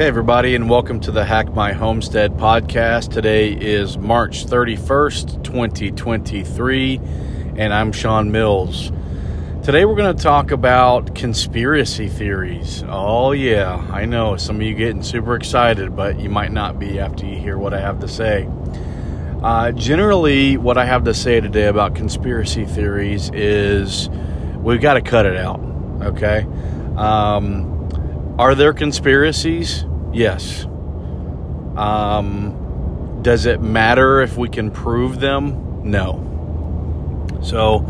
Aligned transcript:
Hey, 0.00 0.06
everybody, 0.06 0.54
and 0.54 0.70
welcome 0.70 0.98
to 1.00 1.10
the 1.10 1.26
Hack 1.26 1.52
My 1.52 1.74
Homestead 1.74 2.38
podcast. 2.38 3.12
Today 3.12 3.52
is 3.52 3.98
March 3.98 4.46
31st, 4.46 5.44
2023, 5.44 7.00
and 7.56 7.74
I'm 7.74 7.92
Shawn 7.92 8.32
Mills. 8.32 8.92
Today, 9.62 9.84
we're 9.84 9.96
going 9.96 10.16
to 10.16 10.22
talk 10.22 10.52
about 10.52 11.14
conspiracy 11.14 12.08
theories. 12.08 12.82
Oh, 12.88 13.32
yeah, 13.32 13.76
I 13.92 14.06
know 14.06 14.38
some 14.38 14.56
of 14.56 14.62
you 14.62 14.74
getting 14.74 15.02
super 15.02 15.36
excited, 15.36 15.94
but 15.94 16.18
you 16.18 16.30
might 16.30 16.50
not 16.50 16.78
be 16.78 16.98
after 16.98 17.26
you 17.26 17.36
hear 17.36 17.58
what 17.58 17.74
I 17.74 17.80
have 17.80 18.00
to 18.00 18.08
say. 18.08 18.48
Uh, 19.42 19.70
generally, 19.72 20.56
what 20.56 20.78
I 20.78 20.86
have 20.86 21.04
to 21.04 21.12
say 21.12 21.42
today 21.42 21.66
about 21.66 21.94
conspiracy 21.94 22.64
theories 22.64 23.30
is 23.34 24.08
we've 24.56 24.80
got 24.80 24.94
to 24.94 25.02
cut 25.02 25.26
it 25.26 25.36
out, 25.36 25.60
okay? 26.00 26.46
Um, 26.96 27.76
are 28.38 28.54
there 28.54 28.72
conspiracies? 28.72 29.84
Yes. 30.12 30.64
Um, 31.76 33.20
does 33.22 33.46
it 33.46 33.60
matter 33.60 34.20
if 34.20 34.36
we 34.36 34.48
can 34.48 34.70
prove 34.70 35.20
them? 35.20 35.90
No. 35.90 36.26
So, 37.42 37.86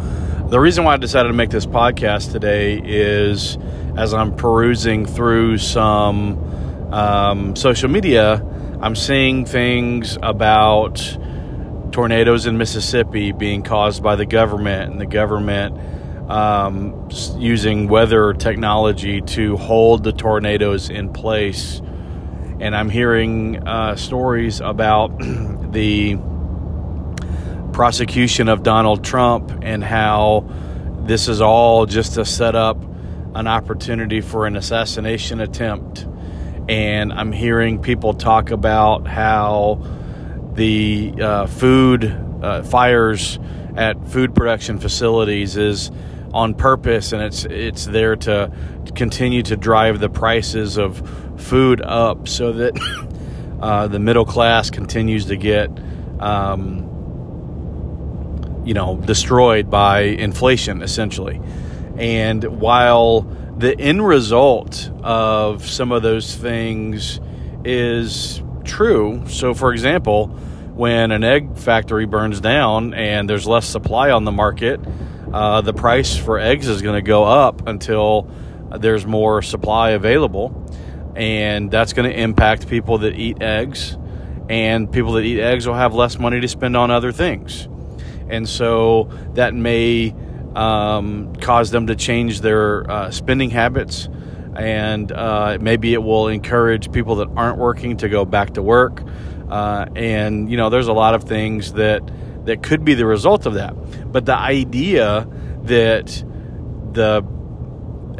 the 0.48 0.60
reason 0.60 0.84
why 0.84 0.94
I 0.94 0.96
decided 0.96 1.28
to 1.28 1.34
make 1.34 1.50
this 1.50 1.66
podcast 1.66 2.32
today 2.32 2.80
is 2.82 3.56
as 3.96 4.14
I'm 4.14 4.34
perusing 4.34 5.06
through 5.06 5.58
some 5.58 6.92
um, 6.92 7.56
social 7.56 7.88
media, 7.88 8.44
I'm 8.80 8.96
seeing 8.96 9.44
things 9.44 10.18
about 10.22 11.18
tornadoes 11.92 12.46
in 12.46 12.58
Mississippi 12.58 13.32
being 13.32 13.62
caused 13.62 14.02
by 14.02 14.16
the 14.16 14.26
government 14.26 14.92
and 14.92 15.00
the 15.00 15.06
government 15.06 15.78
um, 16.30 17.08
using 17.36 17.88
weather 17.88 18.32
technology 18.32 19.20
to 19.20 19.56
hold 19.56 20.04
the 20.04 20.12
tornadoes 20.12 20.88
in 20.88 21.12
place. 21.12 21.82
And 22.60 22.76
I'm 22.76 22.90
hearing 22.90 23.66
uh, 23.66 23.96
stories 23.96 24.60
about 24.60 25.18
the 25.72 26.18
prosecution 27.72 28.48
of 28.48 28.62
Donald 28.62 29.02
Trump 29.02 29.50
and 29.62 29.82
how 29.82 30.46
this 31.06 31.26
is 31.26 31.40
all 31.40 31.86
just 31.86 32.14
to 32.14 32.24
set 32.26 32.54
up 32.54 32.76
an 33.34 33.46
opportunity 33.46 34.20
for 34.20 34.46
an 34.46 34.56
assassination 34.56 35.40
attempt. 35.40 36.06
And 36.68 37.14
I'm 37.14 37.32
hearing 37.32 37.80
people 37.80 38.12
talk 38.12 38.50
about 38.50 39.06
how 39.06 39.82
the 40.52 41.14
uh, 41.18 41.46
food 41.46 42.04
uh, 42.42 42.62
fires 42.62 43.38
at 43.74 44.04
food 44.08 44.34
production 44.34 44.78
facilities 44.78 45.56
is 45.56 45.90
on 46.32 46.54
purpose 46.54 47.12
and 47.12 47.22
it's 47.22 47.44
it's 47.46 47.86
there 47.86 48.14
to 48.14 48.52
continue 48.94 49.42
to 49.42 49.56
drive 49.56 49.98
the 49.98 50.08
prices 50.08 50.76
of 50.78 51.02
food 51.40 51.80
up 51.80 52.28
so 52.28 52.52
that 52.52 52.78
uh, 53.60 53.88
the 53.88 53.98
middle 53.98 54.24
class 54.24 54.70
continues 54.70 55.26
to 55.26 55.36
get 55.36 55.70
um, 56.20 56.90
you 58.64 58.74
know, 58.74 58.96
destroyed 58.96 59.70
by 59.70 60.00
inflation, 60.00 60.82
essentially. 60.82 61.40
And 61.96 62.44
while 62.44 63.22
the 63.56 63.78
end 63.78 64.06
result 64.06 64.90
of 65.02 65.68
some 65.68 65.92
of 65.92 66.02
those 66.02 66.34
things 66.34 67.20
is 67.64 68.42
true, 68.64 69.24
so 69.28 69.54
for 69.54 69.72
example, 69.72 70.28
when 70.74 71.10
an 71.10 71.24
egg 71.24 71.58
factory 71.58 72.06
burns 72.06 72.40
down 72.40 72.94
and 72.94 73.28
there's 73.28 73.46
less 73.46 73.66
supply 73.66 74.10
on 74.10 74.24
the 74.24 74.32
market, 74.32 74.80
uh, 75.32 75.60
the 75.60 75.74
price 75.74 76.16
for 76.16 76.38
eggs 76.38 76.68
is 76.68 76.82
going 76.82 76.96
to 76.96 77.06
go 77.06 77.24
up 77.24 77.66
until 77.66 78.30
there's 78.78 79.04
more 79.04 79.42
supply 79.42 79.90
available. 79.90 80.59
And 81.16 81.70
that's 81.70 81.92
going 81.92 82.10
to 82.10 82.18
impact 82.18 82.68
people 82.68 82.98
that 82.98 83.14
eat 83.14 83.42
eggs. 83.42 83.96
And 84.48 84.90
people 84.90 85.12
that 85.12 85.24
eat 85.24 85.40
eggs 85.40 85.66
will 85.66 85.74
have 85.74 85.94
less 85.94 86.18
money 86.18 86.40
to 86.40 86.48
spend 86.48 86.76
on 86.76 86.90
other 86.90 87.12
things 87.12 87.68
and 88.30 88.48
so 88.48 89.10
that 89.34 89.54
may 89.54 90.14
um, 90.54 91.34
cause 91.36 91.70
them 91.70 91.88
to 91.88 91.96
change 91.96 92.40
their 92.40 92.90
uh, 92.90 93.10
spending 93.10 93.50
habits 93.50 94.08
and 94.56 95.12
uh, 95.12 95.58
maybe 95.60 95.92
it 95.92 96.02
will 96.02 96.28
encourage 96.28 96.90
people 96.90 97.16
that 97.16 97.28
aren't 97.36 97.58
working 97.58 97.96
to 97.98 98.08
go 98.08 98.24
back 98.24 98.54
to 98.54 98.62
work 98.62 99.02
uh, 99.50 99.86
and 99.94 100.50
you 100.50 100.56
know 100.56 100.70
there's 100.70 100.88
a 100.88 100.92
lot 100.92 101.14
of 101.14 101.24
things 101.24 101.74
that 101.74 102.00
that 102.46 102.62
could 102.62 102.84
be 102.84 102.94
the 102.94 103.06
result 103.06 103.46
of 103.46 103.54
that 103.54 103.74
but 104.10 104.24
the 104.26 104.36
idea 104.36 105.26
that 105.64 106.06
the 106.92 107.22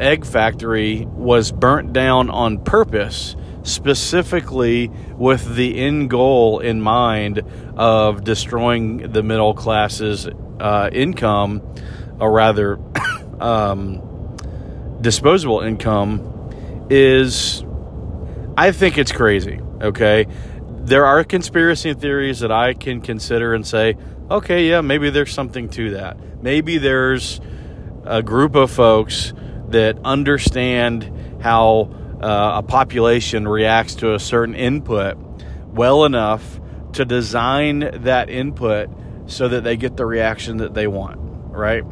egg 0.01 0.25
factory 0.25 1.05
was 1.05 1.51
burnt 1.51 1.93
down 1.93 2.29
on 2.29 2.63
purpose 2.63 3.35
specifically 3.63 4.89
with 5.15 5.55
the 5.55 5.77
end 5.77 6.09
goal 6.09 6.59
in 6.59 6.81
mind 6.81 7.43
of 7.77 8.23
destroying 8.23 9.11
the 9.11 9.23
middle 9.23 9.53
class's 9.53 10.27
uh, 10.59 10.89
income, 10.91 11.61
or 12.19 12.31
rather, 12.31 12.79
um, 13.39 14.37
disposable 15.01 15.61
income, 15.61 16.87
is 16.89 17.63
I 18.57 18.71
think 18.71 18.97
it's 18.97 19.11
crazy. 19.11 19.59
Okay, 19.81 20.27
there 20.67 21.05
are 21.05 21.23
conspiracy 21.23 21.93
theories 21.93 22.39
that 22.41 22.51
I 22.51 22.73
can 22.73 23.01
consider 23.01 23.53
and 23.53 23.65
say, 23.65 23.97
okay, 24.29 24.67
yeah, 24.69 24.81
maybe 24.81 25.09
there's 25.09 25.33
something 25.33 25.69
to 25.69 25.91
that. 25.91 26.17
Maybe 26.41 26.77
there's 26.77 27.39
a 28.03 28.23
group 28.23 28.55
of 28.55 28.71
folks 28.71 29.33
that 29.71 29.99
understand 30.03 31.39
how 31.41 31.89
uh, 32.21 32.59
a 32.59 32.63
population 32.63 33.47
reacts 33.47 33.95
to 33.95 34.13
a 34.13 34.19
certain 34.19 34.55
input 34.55 35.17
well 35.67 36.05
enough 36.05 36.59
to 36.93 37.05
design 37.05 38.03
that 38.03 38.29
input 38.29 38.89
so 39.25 39.47
that 39.47 39.63
they 39.63 39.77
get 39.77 39.97
the 39.97 40.05
reaction 40.05 40.57
that 40.57 40.73
they 40.73 40.87
want, 40.87 41.17
right? 41.19 41.83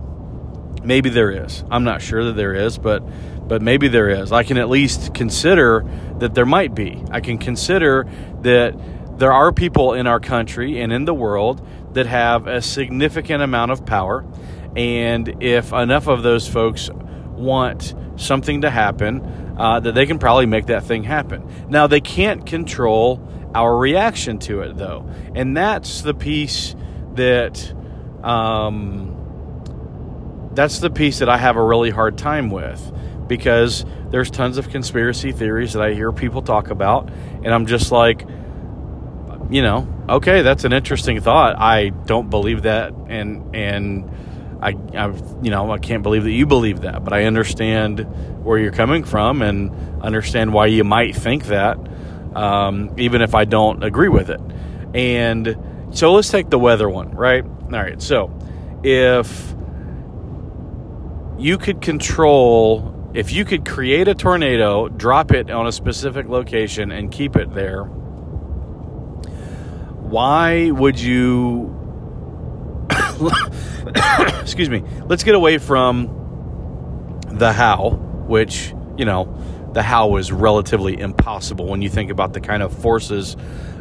Maybe 0.83 1.09
there 1.09 1.45
is. 1.45 1.63
I'm 1.71 1.83
not 1.83 2.01
sure 2.01 2.25
that 2.25 2.33
there 2.33 2.53
is, 2.53 2.77
but 2.77 3.01
but 3.47 3.63
maybe 3.63 3.87
there 3.87 4.09
is. 4.09 4.31
I 4.31 4.43
can 4.43 4.57
at 4.57 4.69
least 4.69 5.15
consider 5.15 5.83
that 6.19 6.35
there 6.35 6.45
might 6.45 6.75
be. 6.75 7.03
I 7.09 7.19
can 7.19 7.39
consider 7.39 8.07
that 8.43 8.77
there 9.17 9.33
are 9.33 9.51
people 9.51 9.93
in 9.93 10.05
our 10.05 10.19
country 10.19 10.79
and 10.79 10.93
in 10.93 11.05
the 11.05 11.13
world 11.15 11.65
that 11.93 12.05
have 12.05 12.45
a 12.45 12.61
significant 12.61 13.41
amount 13.41 13.71
of 13.71 13.85
power 13.85 14.23
and 14.75 15.41
if 15.41 15.73
enough 15.73 16.07
of 16.07 16.21
those 16.21 16.47
folks 16.47 16.89
want 17.39 17.95
something 18.17 18.61
to 18.61 18.69
happen, 18.69 19.55
uh, 19.57 19.79
that 19.79 19.93
they 19.93 20.05
can 20.05 20.19
probably 20.19 20.45
make 20.45 20.67
that 20.67 20.83
thing 20.83 21.03
happen. 21.03 21.43
Now, 21.69 21.87
they 21.87 22.01
can't 22.01 22.45
control 22.45 23.25
our 23.55 23.75
reaction 23.75 24.37
to 24.39 24.61
it, 24.61 24.77
though. 24.77 25.09
And 25.33 25.55
that's 25.55 26.01
the 26.01 26.13
piece 26.13 26.75
that. 27.15 27.73
Um, 28.23 29.15
that's 30.53 30.79
the 30.79 30.89
piece 30.89 31.19
that 31.19 31.29
I 31.29 31.37
have 31.37 31.55
a 31.55 31.63
really 31.63 31.89
hard 31.89 32.17
time 32.17 32.49
with 32.49 32.91
because 33.27 33.85
there's 34.09 34.29
tons 34.29 34.57
of 34.57 34.69
conspiracy 34.69 35.31
theories 35.31 35.73
that 35.73 35.81
I 35.81 35.93
hear 35.93 36.11
people 36.11 36.41
talk 36.41 36.69
about, 36.69 37.09
and 37.43 37.53
I'm 37.53 37.65
just 37.65 37.91
like, 37.91 38.27
you 39.49 39.61
know, 39.61 39.87
okay, 40.09 40.41
that's 40.41 40.63
an 40.63 40.73
interesting 40.73 41.21
thought. 41.21 41.55
I 41.57 41.89
don't 41.89 42.29
believe 42.29 42.63
that, 42.63 42.93
and 43.07 43.55
and 43.55 44.11
I, 44.61 44.75
I, 44.95 45.07
you 45.41 45.51
know, 45.51 45.71
I 45.71 45.77
can't 45.77 46.03
believe 46.03 46.23
that 46.23 46.31
you 46.31 46.45
believe 46.45 46.81
that, 46.81 47.03
but 47.03 47.13
I 47.13 47.23
understand 47.23 47.99
where 48.43 48.57
you're 48.57 48.71
coming 48.71 49.03
from 49.03 49.41
and 49.41 49.71
understand 50.01 50.53
why 50.53 50.65
you 50.67 50.83
might 50.83 51.15
think 51.15 51.45
that, 51.45 51.77
um, 52.35 52.93
even 52.97 53.21
if 53.21 53.35
I 53.35 53.45
don't 53.45 53.83
agree 53.83 54.09
with 54.09 54.29
it. 54.29 54.41
And 54.93 55.57
so 55.91 56.13
let's 56.13 56.29
take 56.29 56.49
the 56.49 56.59
weather 56.59 56.89
one, 56.89 57.11
right? 57.11 57.43
All 57.43 57.69
right. 57.69 58.01
So 58.01 58.37
if 58.83 59.55
you 61.37 61.57
could 61.57 61.81
control, 61.81 63.11
if 63.13 63.31
you 63.31 63.45
could 63.45 63.65
create 63.65 64.07
a 64.07 64.15
tornado, 64.15 64.89
drop 64.89 65.31
it 65.31 65.49
on 65.49 65.67
a 65.67 65.71
specific 65.71 66.27
location, 66.27 66.91
and 66.91 67.11
keep 67.11 67.35
it 67.37 67.53
there, 67.53 67.85
why 70.03 70.69
would 70.71 70.99
you? 70.99 71.75
excuse 74.41 74.69
me, 74.69 74.83
let's 75.05 75.23
get 75.23 75.35
away 75.35 75.57
from 75.57 77.19
the 77.29 77.51
how, 77.51 77.91
which, 78.27 78.73
you 78.97 79.05
know, 79.05 79.35
the 79.73 79.83
how 79.83 80.15
is 80.15 80.31
relatively 80.31 80.99
impossible 80.99 81.67
when 81.67 81.81
you 81.81 81.89
think 81.89 82.11
about 82.11 82.33
the 82.33 82.41
kind 82.41 82.63
of 82.63 82.75
forces 82.81 83.35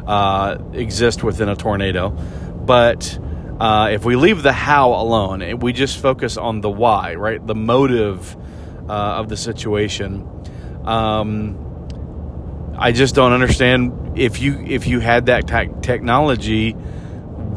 uh, 0.07 0.57
exist 0.73 1.23
within 1.23 1.49
a 1.49 1.55
tornado. 1.55 2.09
But 2.09 3.17
uh, 3.59 3.89
if 3.91 4.05
we 4.05 4.15
leave 4.15 4.43
the 4.43 4.53
how 4.53 4.91
alone 4.93 5.59
we 5.59 5.73
just 5.73 5.99
focus 5.99 6.37
on 6.37 6.61
the 6.61 6.69
why, 6.69 7.15
right, 7.15 7.45
the 7.45 7.55
motive 7.55 8.35
uh, 8.89 9.19
of 9.19 9.29
the 9.29 9.37
situation, 9.37 10.27
um, 10.85 11.65
I 12.77 12.91
just 12.91 13.15
don't 13.15 13.33
understand 13.33 14.17
if 14.17 14.41
you 14.41 14.59
if 14.65 14.87
you 14.87 14.99
had 14.99 15.27
that 15.27 15.47
te- 15.47 15.81
technology, 15.81 16.75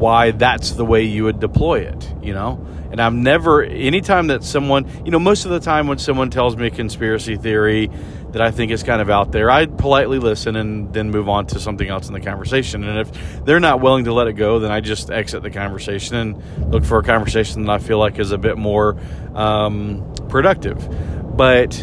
why 0.03 0.33
that's 0.33 0.73
the 0.73 0.85
way 0.85 1.03
you 1.03 1.25
would 1.25 1.41
deploy 1.41 1.81
it 1.81 2.13
you 2.23 2.33
know? 2.33 2.65
And 2.91 3.01
I've 3.01 3.15
never, 3.15 3.63
anytime 3.63 4.29
that 4.29 4.45
someone, 4.45 4.87
you 5.05 5.11
know, 5.11 5.19
most 5.19 5.45
of 5.45 5.51
the 5.51 5.61
time 5.61 5.87
when 5.87 5.99
someone 5.99 6.31
tells 6.31 6.57
me 6.57 6.67
a 6.67 6.71
conspiracy 6.71 7.37
theory 7.37 7.91
that 8.33 8.43
I 8.43 8.51
think 8.51 8.71
is 8.71 8.83
kind 8.83 9.01
of 9.01 9.09
out 9.09 9.33
there, 9.33 9.51
I 9.51 9.67
politely 9.67 10.19
listen 10.19 10.57
and 10.57 10.93
then 10.93 11.11
move 11.11 11.29
on 11.29 11.47
to 11.49 11.61
something 11.61 11.89
else 11.89 12.09
in 12.09 12.13
the 12.13 12.21
conversation. 12.21 12.85
And 12.85 12.99
if 12.99 13.45
they're 13.45 13.61
not 13.61 13.81
willing 13.81 14.05
to 14.05 14.13
let 14.13 14.27
it 14.27 14.35
go, 14.35 14.59
then 14.59 14.71
I 14.71 14.81
just 14.81 15.11
exit 15.11 15.43
the 15.43 15.51
conversation 15.51 16.17
and 16.17 16.71
look 16.73 16.85
for 16.85 16.99
a 16.99 17.03
conversation 17.03 17.65
that 17.65 17.73
I 17.73 17.79
feel 17.79 17.99
like 17.99 18.19
is 18.19 18.31
a 18.31 18.39
bit 18.39 18.59
more 18.59 18.99
um, 19.35 20.15
productive. 20.29 20.87
But, 21.35 21.79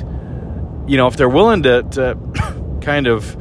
you 0.87 0.97
know, 0.97 1.07
if 1.07 1.17
they're 1.17 1.27
willing 1.27 1.63
to, 1.63 1.83
to 1.83 2.79
kind 2.81 3.07
of 3.07 3.35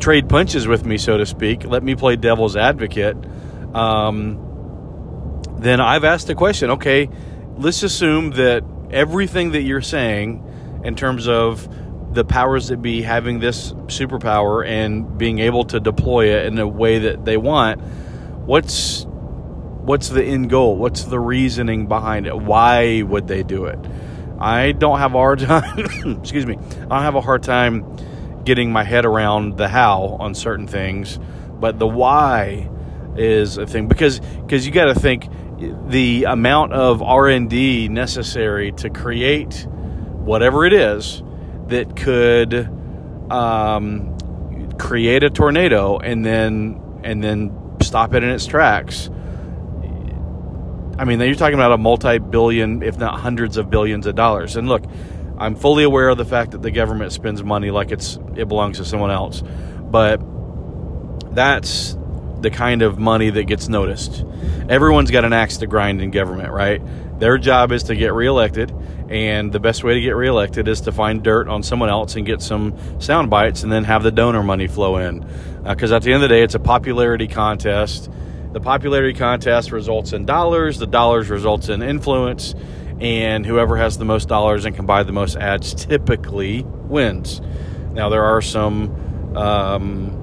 trade 0.00 0.28
punches 0.28 0.66
with 0.66 0.84
me, 0.84 0.98
so 0.98 1.18
to 1.18 1.26
speak, 1.26 1.64
let 1.64 1.84
me 1.84 1.94
play 1.94 2.16
devil's 2.16 2.56
advocate. 2.56 3.16
Um, 3.74 5.42
then 5.58 5.80
I've 5.80 6.04
asked 6.04 6.26
the 6.26 6.34
question 6.34 6.70
okay, 6.70 7.08
let's 7.56 7.82
assume 7.82 8.30
that 8.32 8.64
everything 8.90 9.52
that 9.52 9.62
you're 9.62 9.82
saying 9.82 10.80
in 10.84 10.96
terms 10.96 11.28
of 11.28 11.68
the 12.14 12.24
powers 12.24 12.68
that 12.68 12.82
be 12.82 13.02
having 13.02 13.38
this 13.38 13.72
superpower 13.86 14.66
and 14.66 15.16
being 15.16 15.38
able 15.38 15.64
to 15.64 15.78
deploy 15.78 16.34
it 16.36 16.46
in 16.46 16.58
a 16.58 16.66
way 16.66 16.98
that 16.98 17.24
they 17.24 17.36
want, 17.36 17.80
what's 18.46 19.04
what's 19.04 20.08
the 20.08 20.24
end 20.24 20.50
goal? 20.50 20.76
What's 20.76 21.04
the 21.04 21.20
reasoning 21.20 21.86
behind 21.86 22.26
it? 22.26 22.36
Why 22.36 23.02
would 23.02 23.28
they 23.28 23.42
do 23.42 23.66
it? 23.66 23.78
I 24.38 24.72
don't 24.72 24.98
have 24.98 25.14
a 25.14 25.18
hard 25.18 25.38
time 25.40 26.18
excuse 26.20 26.46
me. 26.46 26.56
I 26.56 26.88
don't 26.88 27.02
have 27.02 27.14
a 27.14 27.20
hard 27.20 27.42
time 27.42 27.96
getting 28.44 28.72
my 28.72 28.84
head 28.84 29.04
around 29.04 29.56
the 29.58 29.68
how 29.68 30.16
on 30.18 30.34
certain 30.34 30.66
things, 30.66 31.18
but 31.60 31.78
the 31.78 31.86
why 31.86 32.70
is 33.16 33.56
a 33.58 33.66
thing 33.66 33.88
because 33.88 34.20
because 34.20 34.66
you 34.66 34.72
got 34.72 34.86
to 34.86 34.94
think 34.94 35.28
the 35.88 36.24
amount 36.24 36.72
of 36.72 37.02
R&D 37.02 37.88
necessary 37.88 38.72
to 38.72 38.88
create 38.88 39.66
whatever 39.68 40.64
it 40.64 40.72
is 40.72 41.22
that 41.66 41.96
could 41.96 42.54
um, 43.30 44.16
create 44.78 45.22
a 45.22 45.30
tornado 45.30 45.98
and 45.98 46.24
then 46.24 46.80
and 47.04 47.22
then 47.22 47.76
stop 47.82 48.14
it 48.14 48.22
in 48.22 48.30
its 48.30 48.46
tracks. 48.46 49.10
I 50.98 51.04
mean, 51.04 51.18
you're 51.20 51.34
talking 51.34 51.54
about 51.54 51.72
a 51.72 51.78
multi-billion, 51.78 52.82
if 52.82 52.98
not 52.98 53.20
hundreds 53.20 53.56
of 53.56 53.70
billions 53.70 54.06
of 54.06 54.14
dollars. 54.16 54.56
And 54.56 54.68
look, 54.68 54.84
I'm 55.38 55.54
fully 55.54 55.84
aware 55.84 56.10
of 56.10 56.18
the 56.18 56.26
fact 56.26 56.50
that 56.50 56.60
the 56.60 56.70
government 56.70 57.12
spends 57.12 57.42
money 57.42 57.70
like 57.70 57.90
it's 57.90 58.18
it 58.36 58.48
belongs 58.48 58.76
to 58.78 58.84
someone 58.84 59.10
else, 59.10 59.42
but 59.90 60.20
that's 61.34 61.96
the 62.42 62.50
kind 62.50 62.82
of 62.82 62.98
money 62.98 63.30
that 63.30 63.44
gets 63.44 63.68
noticed. 63.68 64.24
Everyone's 64.68 65.10
got 65.10 65.24
an 65.24 65.32
axe 65.32 65.58
to 65.58 65.66
grind 65.66 66.00
in 66.00 66.10
government, 66.10 66.52
right? 66.52 66.80
Their 67.18 67.36
job 67.38 67.72
is 67.72 67.84
to 67.84 67.96
get 67.96 68.14
reelected, 68.14 68.72
and 69.10 69.52
the 69.52 69.60
best 69.60 69.84
way 69.84 69.94
to 69.94 70.00
get 70.00 70.16
reelected 70.16 70.68
is 70.68 70.82
to 70.82 70.92
find 70.92 71.22
dirt 71.22 71.48
on 71.48 71.62
someone 71.62 71.90
else 71.90 72.16
and 72.16 72.24
get 72.24 72.40
some 72.40 73.00
sound 73.00 73.28
bites 73.28 73.62
and 73.62 73.70
then 73.70 73.84
have 73.84 74.02
the 74.02 74.10
donor 74.10 74.42
money 74.42 74.68
flow 74.68 74.96
in. 74.96 75.26
Because 75.62 75.92
uh, 75.92 75.96
at 75.96 76.02
the 76.02 76.12
end 76.12 76.22
of 76.22 76.28
the 76.28 76.34
day, 76.34 76.42
it's 76.42 76.54
a 76.54 76.60
popularity 76.60 77.28
contest. 77.28 78.10
The 78.52 78.60
popularity 78.60 79.18
contest 79.18 79.70
results 79.70 80.12
in 80.12 80.24
dollars, 80.24 80.78
the 80.78 80.86
dollars 80.86 81.28
results 81.28 81.68
in 81.68 81.82
influence, 81.82 82.54
and 83.00 83.44
whoever 83.44 83.76
has 83.76 83.98
the 83.98 84.04
most 84.04 84.28
dollars 84.28 84.64
and 84.64 84.74
can 84.74 84.86
buy 84.86 85.02
the 85.02 85.12
most 85.12 85.36
ads 85.36 85.74
typically 85.74 86.62
wins. 86.64 87.40
Now, 87.92 88.08
there 88.08 88.24
are 88.24 88.40
some. 88.40 89.36
Um, 89.36 90.19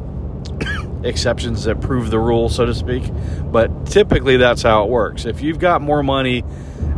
exceptions 1.03 1.63
that 1.65 1.81
prove 1.81 2.09
the 2.09 2.19
rule, 2.19 2.49
so 2.49 2.65
to 2.65 2.73
speak. 2.73 3.03
But 3.44 3.85
typically, 3.85 4.38
that's 4.38 4.61
how 4.61 4.83
it 4.83 4.89
works. 4.89 5.25
If 5.25 5.41
you've 5.41 5.59
got 5.59 5.81
more 5.81 6.03
money 6.03 6.44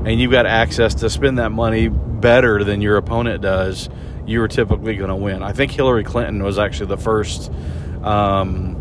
and 0.05 0.19
you've 0.19 0.31
got 0.31 0.45
access 0.45 0.95
to 0.95 1.09
spend 1.09 1.37
that 1.39 1.51
money 1.51 1.89
better 1.89 2.63
than 2.63 2.81
your 2.81 2.97
opponent 2.97 3.41
does, 3.41 3.89
you 4.25 4.41
are 4.41 4.47
typically 4.47 4.95
going 4.95 5.09
to 5.09 5.15
win. 5.15 5.43
I 5.43 5.53
think 5.53 5.71
Hillary 5.71 6.03
Clinton 6.03 6.43
was 6.43 6.59
actually 6.59 6.87
the 6.87 6.97
first 6.97 7.51
um, 8.03 8.75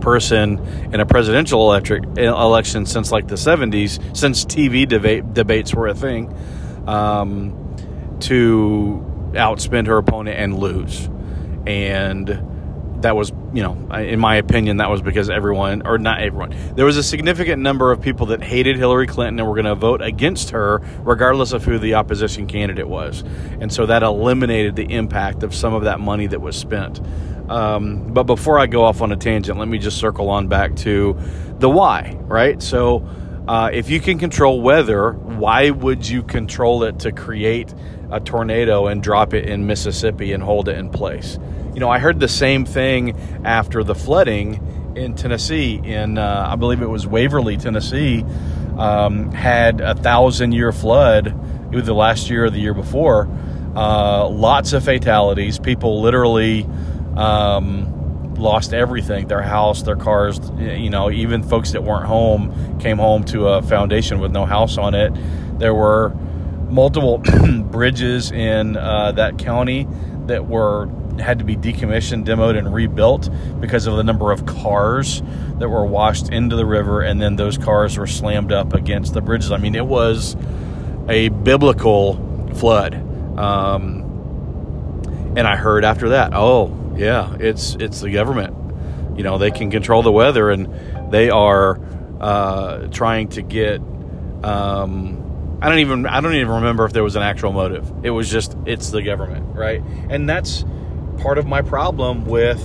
person 0.00 0.58
in 0.92 1.00
a 1.00 1.06
presidential 1.06 1.60
electric, 1.62 2.04
election 2.16 2.86
since 2.86 3.12
like 3.12 3.28
the 3.28 3.34
70s, 3.34 4.16
since 4.16 4.44
TV 4.44 4.88
debate, 4.88 5.32
debates 5.34 5.74
were 5.74 5.88
a 5.88 5.94
thing, 5.94 6.34
um, 6.86 7.56
to 8.20 9.04
outspend 9.32 9.86
her 9.86 9.98
opponent 9.98 10.38
and 10.38 10.58
lose. 10.58 11.08
And 11.66 12.49
that 13.02 13.16
was, 13.16 13.32
you 13.52 13.62
know, 13.62 13.74
in 13.94 14.20
my 14.20 14.36
opinion, 14.36 14.78
that 14.78 14.90
was 14.90 15.02
because 15.02 15.30
everyone, 15.30 15.86
or 15.86 15.98
not 15.98 16.20
everyone, 16.20 16.54
there 16.74 16.84
was 16.84 16.96
a 16.96 17.02
significant 17.02 17.62
number 17.62 17.92
of 17.92 18.00
people 18.00 18.26
that 18.26 18.42
hated 18.42 18.76
Hillary 18.76 19.06
Clinton 19.06 19.38
and 19.38 19.48
were 19.48 19.54
going 19.54 19.66
to 19.66 19.74
vote 19.74 20.02
against 20.02 20.50
her, 20.50 20.82
regardless 21.00 21.52
of 21.52 21.64
who 21.64 21.78
the 21.78 21.94
opposition 21.94 22.46
candidate 22.46 22.88
was. 22.88 23.22
And 23.60 23.72
so 23.72 23.86
that 23.86 24.02
eliminated 24.02 24.76
the 24.76 24.92
impact 24.92 25.42
of 25.42 25.54
some 25.54 25.74
of 25.74 25.84
that 25.84 26.00
money 26.00 26.26
that 26.26 26.40
was 26.40 26.56
spent. 26.56 27.00
Um, 27.48 28.12
but 28.12 28.24
before 28.24 28.58
I 28.58 28.66
go 28.66 28.84
off 28.84 29.02
on 29.02 29.10
a 29.10 29.16
tangent, 29.16 29.58
let 29.58 29.66
me 29.66 29.78
just 29.78 29.98
circle 29.98 30.30
on 30.30 30.46
back 30.46 30.76
to 30.76 31.18
the 31.58 31.68
why, 31.68 32.16
right? 32.22 32.62
So 32.62 33.08
uh, 33.48 33.70
if 33.72 33.90
you 33.90 34.00
can 34.00 34.18
control 34.18 34.60
weather, 34.60 35.10
why 35.12 35.70
would 35.70 36.08
you 36.08 36.22
control 36.22 36.84
it 36.84 37.00
to 37.00 37.10
create 37.10 37.74
a 38.12 38.20
tornado 38.20 38.86
and 38.86 39.02
drop 39.02 39.34
it 39.34 39.48
in 39.48 39.66
Mississippi 39.66 40.32
and 40.32 40.42
hold 40.42 40.68
it 40.68 40.78
in 40.78 40.90
place? 40.90 41.38
You 41.74 41.80
know, 41.80 41.88
I 41.88 41.98
heard 41.98 42.20
the 42.20 42.28
same 42.28 42.64
thing 42.64 43.16
after 43.44 43.84
the 43.84 43.94
flooding 43.94 44.94
in 44.96 45.14
Tennessee. 45.14 45.80
In 45.82 46.18
uh, 46.18 46.48
I 46.50 46.56
believe 46.56 46.82
it 46.82 46.88
was 46.88 47.06
Waverly, 47.06 47.56
Tennessee, 47.56 48.24
um, 48.76 49.30
had 49.32 49.80
a 49.80 49.94
thousand 49.94 50.52
year 50.52 50.72
flood 50.72 51.28
It 51.72 51.76
was 51.76 51.86
the 51.86 51.94
last 51.94 52.30
year 52.30 52.46
or 52.46 52.50
the 52.50 52.60
year 52.60 52.74
before. 52.74 53.28
Uh, 53.74 54.28
lots 54.28 54.72
of 54.72 54.84
fatalities. 54.84 55.58
People 55.58 56.00
literally 56.00 56.66
um, 57.16 58.34
lost 58.34 58.74
everything 58.74 59.28
their 59.28 59.42
house, 59.42 59.82
their 59.82 59.96
cars. 59.96 60.40
You 60.58 60.90
know, 60.90 61.10
even 61.10 61.42
folks 61.42 61.72
that 61.72 61.84
weren't 61.84 62.06
home 62.06 62.78
came 62.80 62.98
home 62.98 63.24
to 63.24 63.48
a 63.48 63.62
foundation 63.62 64.18
with 64.18 64.32
no 64.32 64.44
house 64.44 64.76
on 64.76 64.94
it. 64.94 65.12
There 65.58 65.74
were 65.74 66.10
multiple 66.68 67.18
bridges 67.64 68.32
in 68.32 68.76
uh, 68.76 69.12
that 69.12 69.38
county 69.38 69.86
that 70.26 70.46
were 70.46 70.88
had 71.20 71.38
to 71.38 71.44
be 71.44 71.56
decommissioned, 71.56 72.24
demoed, 72.24 72.58
and 72.58 72.72
rebuilt 72.72 73.28
because 73.60 73.86
of 73.86 73.96
the 73.96 74.04
number 74.04 74.32
of 74.32 74.46
cars 74.46 75.22
that 75.58 75.68
were 75.68 75.84
washed 75.84 76.30
into 76.30 76.56
the 76.56 76.66
river, 76.66 77.02
and 77.02 77.20
then 77.20 77.36
those 77.36 77.58
cars 77.58 77.98
were 77.98 78.06
slammed 78.06 78.52
up 78.52 78.74
against 78.74 79.14
the 79.14 79.20
bridges. 79.20 79.52
I 79.52 79.58
mean, 79.58 79.74
it 79.74 79.86
was 79.86 80.36
a 81.08 81.28
biblical 81.28 82.14
flood. 82.54 82.94
Um, 83.38 84.06
and 85.36 85.46
I 85.46 85.56
heard 85.56 85.84
after 85.84 86.10
that, 86.10 86.32
oh 86.34 86.76
yeah, 86.96 87.36
it's 87.38 87.76
it's 87.76 88.00
the 88.00 88.10
government. 88.10 88.56
You 89.16 89.24
know, 89.24 89.38
they 89.38 89.50
can 89.50 89.70
control 89.70 90.02
the 90.02 90.12
weather, 90.12 90.50
and 90.50 91.12
they 91.12 91.30
are 91.30 91.80
uh, 92.20 92.88
trying 92.88 93.28
to 93.28 93.42
get. 93.42 93.80
Um, 94.42 95.58
I 95.62 95.68
don't 95.68 95.78
even 95.80 96.06
I 96.06 96.20
don't 96.20 96.34
even 96.34 96.54
remember 96.54 96.84
if 96.84 96.92
there 96.92 97.04
was 97.04 97.16
an 97.16 97.22
actual 97.22 97.52
motive. 97.52 97.90
It 98.02 98.10
was 98.10 98.30
just 98.30 98.56
it's 98.66 98.90
the 98.90 99.02
government, 99.02 99.56
right? 99.56 99.82
And 100.08 100.28
that's 100.28 100.64
part 101.20 101.38
of 101.38 101.46
my 101.46 101.62
problem 101.62 102.24
with 102.24 102.60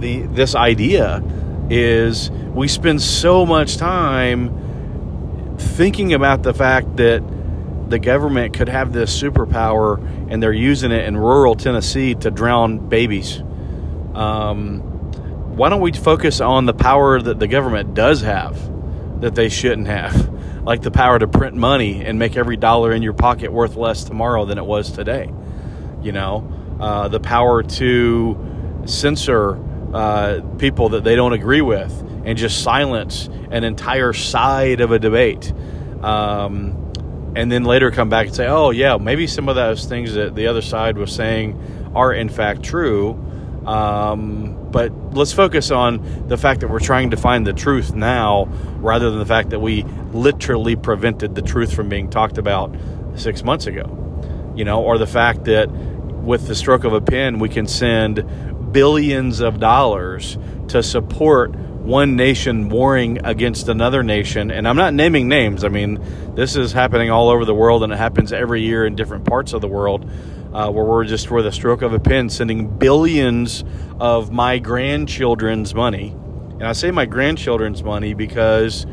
the 0.00 0.22
this 0.22 0.54
idea 0.54 1.22
is 1.70 2.30
we 2.30 2.68
spend 2.68 3.00
so 3.00 3.46
much 3.46 3.76
time 3.76 5.56
thinking 5.58 6.12
about 6.12 6.42
the 6.42 6.52
fact 6.52 6.96
that 6.96 7.22
the 7.88 7.98
government 7.98 8.54
could 8.54 8.68
have 8.68 8.92
this 8.92 9.20
superpower 9.20 9.98
and 10.30 10.42
they're 10.42 10.52
using 10.52 10.92
it 10.92 11.04
in 11.06 11.16
rural 11.16 11.54
Tennessee 11.54 12.14
to 12.14 12.30
drown 12.30 12.88
babies. 12.88 13.40
Um, 14.14 14.80
why 15.56 15.68
don't 15.68 15.80
we 15.80 15.92
focus 15.92 16.40
on 16.40 16.66
the 16.66 16.74
power 16.74 17.20
that 17.20 17.38
the 17.38 17.46
government 17.46 17.94
does 17.94 18.22
have 18.22 19.20
that 19.20 19.34
they 19.34 19.48
shouldn't 19.48 19.88
have? 19.88 20.30
Like 20.62 20.82
the 20.82 20.92
power 20.92 21.18
to 21.18 21.26
print 21.26 21.56
money 21.56 22.04
and 22.04 22.20
make 22.20 22.36
every 22.36 22.56
dollar 22.56 22.92
in 22.92 23.02
your 23.02 23.14
pocket 23.14 23.52
worth 23.52 23.74
less 23.74 24.04
tomorrow 24.04 24.44
than 24.44 24.58
it 24.58 24.64
was 24.64 24.92
today. 24.92 25.28
You 26.02 26.12
know, 26.12 26.61
uh, 26.82 27.06
the 27.06 27.20
power 27.20 27.62
to 27.62 28.82
censor 28.86 29.56
uh, 29.94 30.40
people 30.58 30.88
that 30.88 31.04
they 31.04 31.14
don't 31.14 31.32
agree 31.32 31.60
with 31.60 31.92
and 32.24 32.36
just 32.36 32.60
silence 32.60 33.28
an 33.52 33.62
entire 33.62 34.12
side 34.12 34.80
of 34.80 34.90
a 34.90 34.98
debate. 34.98 35.52
Um, 36.02 36.92
and 37.36 37.52
then 37.52 37.62
later 37.62 37.92
come 37.92 38.08
back 38.08 38.26
and 38.26 38.34
say, 38.34 38.48
oh, 38.48 38.70
yeah, 38.70 38.96
maybe 38.96 39.28
some 39.28 39.48
of 39.48 39.54
those 39.54 39.84
things 39.84 40.14
that 40.14 40.34
the 40.34 40.48
other 40.48 40.60
side 40.60 40.98
was 40.98 41.14
saying 41.14 41.92
are 41.94 42.12
in 42.12 42.28
fact 42.28 42.64
true. 42.64 43.12
Um, 43.64 44.58
but 44.72 44.92
let's 45.14 45.32
focus 45.32 45.70
on 45.70 46.26
the 46.26 46.36
fact 46.36 46.62
that 46.62 46.68
we're 46.68 46.80
trying 46.80 47.10
to 47.10 47.16
find 47.16 47.46
the 47.46 47.52
truth 47.52 47.94
now 47.94 48.46
rather 48.78 49.08
than 49.08 49.20
the 49.20 49.26
fact 49.26 49.50
that 49.50 49.60
we 49.60 49.84
literally 50.12 50.74
prevented 50.74 51.36
the 51.36 51.42
truth 51.42 51.72
from 51.72 51.88
being 51.88 52.10
talked 52.10 52.38
about 52.38 52.74
six 53.14 53.44
months 53.44 53.68
ago. 53.68 54.00
You 54.56 54.64
know, 54.64 54.82
or 54.82 54.98
the 54.98 55.06
fact 55.06 55.44
that 55.44 55.70
with 56.22 56.46
the 56.46 56.54
stroke 56.54 56.84
of 56.84 56.92
a 56.92 57.00
pen, 57.00 57.38
we 57.38 57.48
can 57.48 57.66
send 57.66 58.72
billions 58.72 59.40
of 59.40 59.60
dollars 59.60 60.38
to 60.68 60.82
support 60.82 61.54
one 61.54 62.14
nation 62.14 62.68
warring 62.68 63.24
against 63.26 63.68
another 63.68 64.04
nation, 64.04 64.50
and 64.52 64.68
I'm 64.68 64.76
not 64.76 64.94
naming 64.94 65.28
names. 65.28 65.64
I 65.64 65.68
mean, 65.68 66.00
this 66.36 66.54
is 66.54 66.72
happening 66.72 67.10
all 67.10 67.28
over 67.28 67.44
the 67.44 67.54
world, 67.54 67.82
and 67.82 67.92
it 67.92 67.96
happens 67.96 68.32
every 68.32 68.62
year 68.62 68.86
in 68.86 68.94
different 68.94 69.24
parts 69.24 69.52
of 69.52 69.60
the 69.60 69.68
world, 69.68 70.08
uh, 70.54 70.70
where 70.70 70.84
we're 70.84 71.04
just 71.04 71.30
with 71.30 71.44
a 71.44 71.52
stroke 71.52 71.82
of 71.82 71.92
a 71.92 71.98
pen 71.98 72.30
sending 72.30 72.78
billions 72.78 73.64
of 73.98 74.30
my 74.30 74.58
grandchildren's 74.58 75.74
money. 75.74 76.10
And 76.52 76.64
I 76.64 76.72
say 76.72 76.92
my 76.92 77.06
grandchildren's 77.06 77.82
money 77.82 78.14
because 78.14 78.86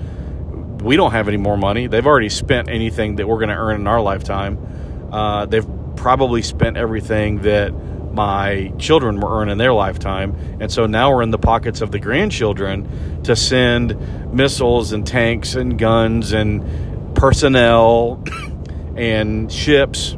we 0.81 0.95
don't 0.95 1.11
have 1.11 1.27
any 1.27 1.37
more 1.37 1.57
money. 1.57 1.85
They've 1.85 2.07
already 2.07 2.29
spent 2.29 2.69
anything 2.69 3.17
that 3.17 3.27
we're 3.27 3.37
going 3.37 3.49
to 3.49 3.55
earn 3.55 3.81
in 3.81 3.87
our 3.87 4.01
lifetime. 4.01 5.09
Uh, 5.11 5.45
they've 5.45 5.67
probably 5.99 6.41
spent 6.41 6.77
everything 6.77 7.41
that 7.41 7.73
my 8.13 8.73
children 8.79 9.19
were 9.19 9.41
earning 9.41 9.57
their 9.57 9.73
lifetime. 9.73 10.35
And 10.59 10.71
so 10.71 10.87
now 10.87 11.13
we're 11.13 11.21
in 11.21 11.31
the 11.31 11.37
pockets 11.37 11.81
of 11.81 11.91
the 11.91 11.99
grandchildren 11.99 13.21
to 13.23 13.35
send 13.35 14.33
missiles 14.33 14.93
and 14.93 15.05
tanks 15.05 15.55
and 15.55 15.77
guns 15.77 16.31
and 16.31 17.15
personnel 17.15 18.23
and 18.95 19.51
ships 19.51 20.15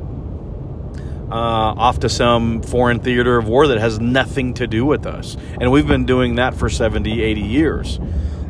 uh, 1.31 1.33
off 1.33 1.99
to 1.99 2.09
some 2.09 2.61
foreign 2.61 2.99
theater 2.99 3.37
of 3.37 3.47
war 3.47 3.67
that 3.67 3.79
has 3.79 3.99
nothing 3.99 4.53
to 4.55 4.67
do 4.67 4.85
with 4.85 5.05
us. 5.05 5.35
And 5.59 5.71
we've 5.71 5.87
been 5.87 6.05
doing 6.05 6.35
that 6.35 6.53
for 6.53 6.69
70, 6.69 7.23
80 7.23 7.41
years. 7.41 7.99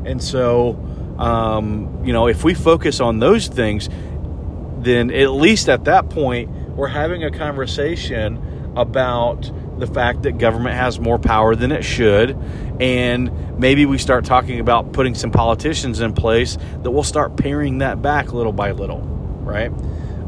And 0.05 0.21
so, 0.21 0.73
um, 1.17 2.03
you 2.03 2.11
know, 2.11 2.27
if 2.27 2.43
we 2.43 2.53
focus 2.55 2.99
on 2.99 3.19
those 3.19 3.47
things, 3.47 3.87
then 4.79 5.11
at 5.11 5.31
least 5.31 5.69
at 5.69 5.85
that 5.85 6.09
point, 6.09 6.49
we're 6.75 6.87
having 6.87 7.23
a 7.23 7.31
conversation 7.31 8.73
about 8.75 9.51
the 9.79 9.87
fact 9.87 10.23
that 10.23 10.37
government 10.37 10.75
has 10.75 10.99
more 10.99 11.19
power 11.19 11.55
than 11.55 11.71
it 11.71 11.83
should. 11.83 12.37
And 12.79 13.59
maybe 13.59 13.85
we 13.85 13.97
start 13.97 14.25
talking 14.25 14.59
about 14.59 14.93
putting 14.93 15.15
some 15.15 15.31
politicians 15.31 15.99
in 15.99 16.13
place 16.13 16.57
that 16.83 16.91
will 16.91 17.03
start 17.03 17.35
paring 17.35 17.79
that 17.79 18.01
back 18.01 18.31
little 18.31 18.53
by 18.53 18.71
little, 18.71 19.01
right? 19.01 19.71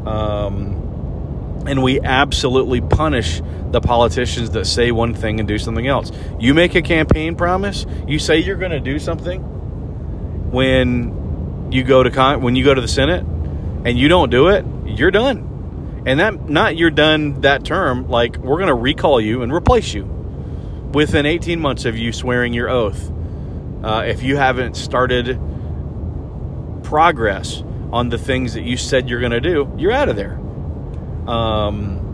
Um, 0.06 1.64
and 1.66 1.82
we 1.82 2.00
absolutely 2.00 2.80
punish 2.80 3.40
the 3.70 3.80
politicians 3.80 4.50
that 4.50 4.66
say 4.66 4.92
one 4.92 5.14
thing 5.14 5.40
and 5.40 5.48
do 5.48 5.58
something 5.58 5.86
else. 5.86 6.12
You 6.38 6.52
make 6.52 6.74
a 6.74 6.82
campaign 6.82 7.34
promise, 7.34 7.86
you 8.06 8.18
say 8.18 8.38
you're 8.38 8.56
going 8.56 8.72
to 8.72 8.80
do 8.80 8.98
something 8.98 9.40
when 10.50 11.70
you 11.72 11.82
go 11.82 12.02
to 12.02 12.10
con- 12.10 12.42
when 12.42 12.54
you 12.54 12.64
go 12.64 12.74
to 12.74 12.80
the 12.80 12.88
Senate 12.88 13.24
and 13.84 13.98
you 13.98 14.08
don't 14.08 14.30
do 14.30 14.48
it, 14.48 14.64
you're 14.86 15.10
done. 15.10 15.53
And 16.06 16.20
that 16.20 16.48
not 16.48 16.76
you're 16.76 16.90
done 16.90 17.40
that 17.40 17.64
term, 17.64 18.08
like 18.08 18.36
we're 18.36 18.58
going 18.58 18.68
to 18.68 18.74
recall 18.74 19.20
you 19.20 19.42
and 19.42 19.52
replace 19.52 19.94
you 19.94 20.04
within 20.92 21.26
18 21.26 21.60
months 21.60 21.84
of 21.84 21.96
you 21.96 22.12
swearing 22.12 22.52
your 22.52 22.68
oath. 22.68 23.10
Uh, 23.82 24.04
if 24.06 24.22
you 24.22 24.36
haven't 24.36 24.76
started 24.76 25.38
progress 26.82 27.62
on 27.90 28.08
the 28.08 28.18
things 28.18 28.54
that 28.54 28.62
you 28.62 28.76
said 28.76 29.08
you're 29.08 29.20
going 29.20 29.32
to 29.32 29.40
do, 29.40 29.72
you're 29.76 29.92
out 29.92 30.08
of 30.08 30.16
there. 30.16 30.38
Um, 31.26 32.04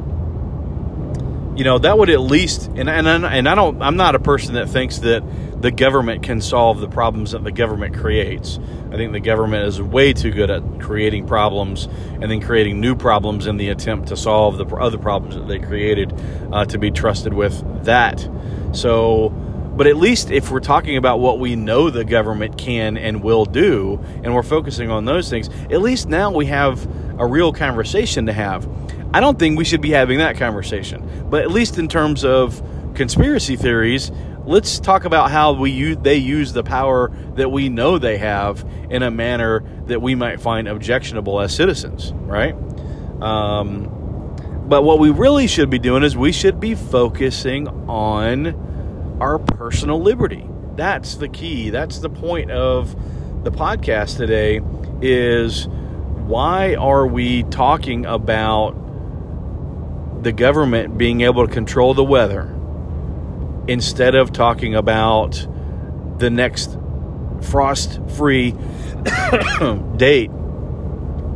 you 1.57 1.65
know 1.65 1.79
that 1.79 1.99
would 1.99 2.11
at 2.11 2.21
least 2.21 2.69
and 2.69 2.89
and 2.89 3.07
and 3.07 3.49
I 3.49 3.55
don't 3.55 3.83
I'm 3.83 3.97
not 3.97 4.15
a 4.15 4.19
person 4.19 4.55
that 4.55 4.69
thinks 4.71 4.99
that 5.01 5.23
the 5.61 5.71
government 5.71 6.23
can 6.23 6.41
solve 6.41 6.81
the 6.81 6.89
problems 6.89 7.33
that 7.33 7.45
the 7.45 7.53
government 7.53 7.95
creates. 7.95 8.59
I 8.91 8.97
think 8.97 9.13
the 9.13 9.21
government 9.21 9.67
is 9.67 9.81
way 9.81 10.13
too 10.13 10.31
good 10.31 10.51
at 10.51 10.63
creating 10.81 11.27
problems 11.27 11.87
and 12.15 12.31
then 12.31 12.41
creating 12.41 12.81
new 12.81 12.97
problems 12.97 13.47
in 13.47 13.59
the 13.59 13.69
attempt 13.69 14.09
to 14.09 14.17
solve 14.17 14.57
the 14.57 14.65
other 14.77 14.97
problems 14.97 15.35
that 15.35 15.49
they 15.49 15.59
created 15.59 16.15
uh, 16.51 16.65
to 16.65 16.79
be 16.79 16.91
trusted 16.91 17.35
with 17.35 17.85
that. 17.85 18.27
So, 18.73 19.29
but 19.77 19.87
at 19.87 19.97
least 19.97 20.31
if 20.31 20.51
we're 20.51 20.61
talking 20.61 20.97
about 20.97 21.21
what 21.21 21.39
we 21.39 21.57
know 21.57 21.91
the 21.91 22.05
government 22.05 22.57
can 22.57 22.97
and 22.97 23.23
will 23.23 23.45
do, 23.45 24.03
and 24.25 24.35
we're 24.35 24.43
focusing 24.43 24.91
on 24.91 25.05
those 25.05 25.29
things, 25.29 25.49
at 25.71 25.83
least 25.83 26.09
now 26.09 26.31
we 26.31 26.47
have 26.47 26.87
a 27.21 27.27
real 27.27 27.53
conversation 27.53 28.27
to 28.27 28.33
have. 28.33 28.67
I 29.13 29.21
don't 29.21 29.39
think 29.39 29.59
we 29.59 29.65
should 29.65 29.81
be 29.83 29.91
having 29.91 30.19
that 30.19 30.37
conversation, 30.39 31.27
but 31.29 31.43
at 31.43 31.51
least 31.51 31.79
in 31.79 31.87
terms 31.87 32.25
of 32.25 32.63
conspiracy 32.95 33.57
theories, 33.57 34.11
let's 34.47 34.81
talk 34.81 35.05
about 35.05 35.31
how 35.31 35.53
we 35.53 35.95
they 35.95 36.17
use 36.17 36.53
the 36.53 36.63
power 36.63 37.11
that 37.37 37.51
we 37.51 37.69
know 37.69 37.99
they 37.99 38.19
have 38.19 38.65
in 38.91 39.03
a 39.03 39.11
manner 39.11 39.65
that 39.87 40.01
we 40.01 40.15
might 40.15 40.41
find 40.41 40.69
objectionable 40.69 41.41
as 41.41 41.55
citizens, 41.55 42.13
right? 42.13 42.55
Um, 43.23 43.97
but 44.69 44.83
what 44.83 44.99
we 44.99 45.11
really 45.11 45.47
should 45.47 45.71
be 45.71 45.79
doing 45.79 46.03
is 46.03 46.17
we 46.17 46.33
should 46.33 46.61
be 46.61 46.75
focusing 46.75 47.69
on 47.89 49.19
our 49.21 49.39
personal 49.39 50.01
liberty. 50.01 50.49
That's 50.77 51.17
the 51.17 51.29
key. 51.29 51.71
That's 51.71 51.99
the 51.99 52.09
point 52.09 52.51
of 52.51 52.95
the 53.45 53.51
podcast 53.51 54.17
today 54.17 54.61
is 55.03 55.67
why 55.67 56.75
are 56.75 57.07
we 57.07 57.43
talking 57.45 58.07
about 58.07 58.73
the 60.23 60.33
government 60.33 60.97
being 60.99 61.23
able 61.23 61.47
to 61.47 61.53
control 61.53 61.95
the 61.95 62.05
weather 62.05 62.55
instead 63.71 64.17
of 64.17 64.33
talking 64.33 64.75
about 64.75 65.47
the 66.19 66.29
next 66.29 66.77
frost 67.41 68.01
free 68.17 68.51
date 69.97 70.31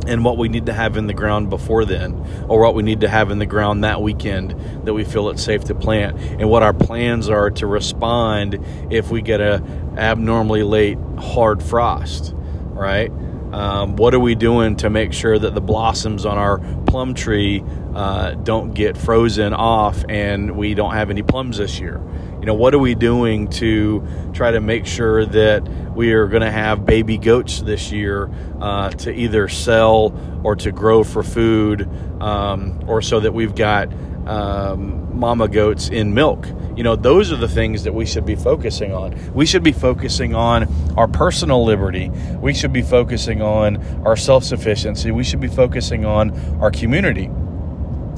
and 0.05 0.23
what 0.25 0.37
we 0.37 0.49
need 0.49 0.65
to 0.65 0.73
have 0.73 0.97
in 0.97 1.07
the 1.07 1.13
ground 1.13 1.49
before 1.49 1.85
then, 1.85 2.13
or 2.49 2.61
what 2.61 2.75
we 2.75 2.83
need 2.83 3.01
to 3.01 3.07
have 3.07 3.31
in 3.31 3.39
the 3.39 3.45
ground 3.45 3.85
that 3.85 4.01
weekend 4.01 4.51
that 4.85 4.93
we 4.93 5.05
feel 5.05 5.29
it's 5.29 5.41
safe 5.41 5.63
to 5.63 5.73
plant, 5.73 6.19
and 6.19 6.49
what 6.49 6.61
our 6.61 6.73
plans 6.73 7.29
are 7.29 7.49
to 7.49 7.65
respond 7.65 8.59
if 8.91 9.09
we 9.09 9.21
get 9.21 9.39
a 9.39 9.63
abnormally 9.97 10.61
late 10.61 10.97
hard 11.17 11.63
frost, 11.63 12.33
right? 12.35 13.11
Um, 13.53 13.95
what 13.95 14.13
are 14.13 14.19
we 14.19 14.35
doing 14.35 14.75
to 14.77 14.89
make 14.89 15.13
sure 15.13 15.39
that 15.39 15.55
the 15.55 15.61
blossoms 15.61 16.25
on 16.25 16.37
our 16.37 16.59
plum 16.85 17.13
tree 17.13 17.63
uh, 17.95 18.31
don't 18.35 18.73
get 18.73 18.97
frozen 18.97 19.53
off 19.53 20.03
and 20.09 20.51
we 20.57 20.73
don't 20.73 20.93
have 20.93 21.09
any 21.09 21.23
plums 21.23 21.57
this 21.57 21.79
year? 21.79 22.01
You 22.39 22.45
know, 22.45 22.53
what 22.53 22.75
are 22.75 22.79
we 22.79 22.93
doing 22.93 23.47
to 23.51 24.05
try 24.33 24.51
to 24.51 24.59
make 24.59 24.85
sure 24.85 25.25
that 25.25 25.67
we 25.95 26.13
are 26.13 26.27
going 26.27 26.43
to 26.43 26.51
have 26.51 26.85
baby 26.85 27.17
goats 27.17 27.61
this 27.61 27.91
year 27.91 28.29
uh, 28.59 28.89
to 28.91 29.11
either 29.11 29.47
sell 29.47 30.13
or 30.43 30.55
to 30.57 30.71
grow 30.71 31.03
for 31.03 31.23
food, 31.23 31.89
um, 32.21 32.83
or 32.87 33.01
so 33.01 33.19
that 33.21 33.33
we've 33.33 33.55
got 33.55 33.91
um, 34.27 35.17
mama 35.17 35.47
goats 35.47 35.87
in 35.89 36.13
milk? 36.13 36.45
You 36.75 36.83
know, 36.83 36.97
those 36.97 37.31
are 37.31 37.37
the 37.37 37.47
things 37.47 37.85
that 37.85 37.93
we 37.93 38.05
should 38.05 38.25
be 38.25 38.35
focusing 38.35 38.91
on. 38.93 39.33
We 39.33 39.45
should 39.45 39.63
be 39.63 39.71
focusing 39.71 40.35
on 40.35 40.67
our 40.97 41.07
personal 41.07 41.63
liberty. 41.63 42.09
We 42.09 42.53
should 42.53 42.73
be 42.73 42.81
focusing 42.81 43.41
on 43.41 43.77
our 44.05 44.17
self 44.17 44.43
sufficiency. 44.43 45.11
We 45.11 45.23
should 45.23 45.39
be 45.39 45.47
focusing 45.47 46.05
on 46.05 46.37
our 46.59 46.69
community. 46.69 47.29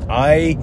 I 0.10 0.58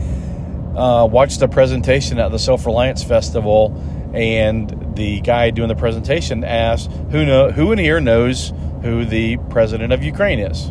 uh, 0.76 1.06
watched 1.06 1.42
a 1.42 1.48
presentation 1.48 2.18
at 2.18 2.30
the 2.30 2.38
Self 2.38 2.66
Reliance 2.66 3.02
Festival, 3.02 3.74
and 4.14 4.94
the 4.96 5.20
guy 5.20 5.50
doing 5.50 5.68
the 5.68 5.76
presentation 5.76 6.44
asked, 6.44 6.90
"Who 7.10 7.24
know? 7.24 7.50
Who 7.50 7.72
in 7.72 7.78
here 7.78 8.00
knows 8.00 8.52
who 8.82 9.04
the 9.04 9.36
president 9.50 9.92
of 9.92 10.02
Ukraine 10.02 10.38
is?" 10.38 10.68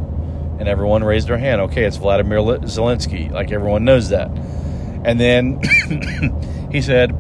And 0.60 0.68
everyone 0.68 1.04
raised 1.04 1.28
their 1.28 1.38
hand. 1.38 1.62
Okay, 1.62 1.84
it's 1.84 1.98
Vladimir 1.98 2.40
Zelensky. 2.40 3.32
Like 3.32 3.52
everyone 3.52 3.86
knows 3.86 4.10
that. 4.10 4.30
And 5.04 5.20
then 5.20 5.62
he 6.72 6.82
said, 6.82 7.12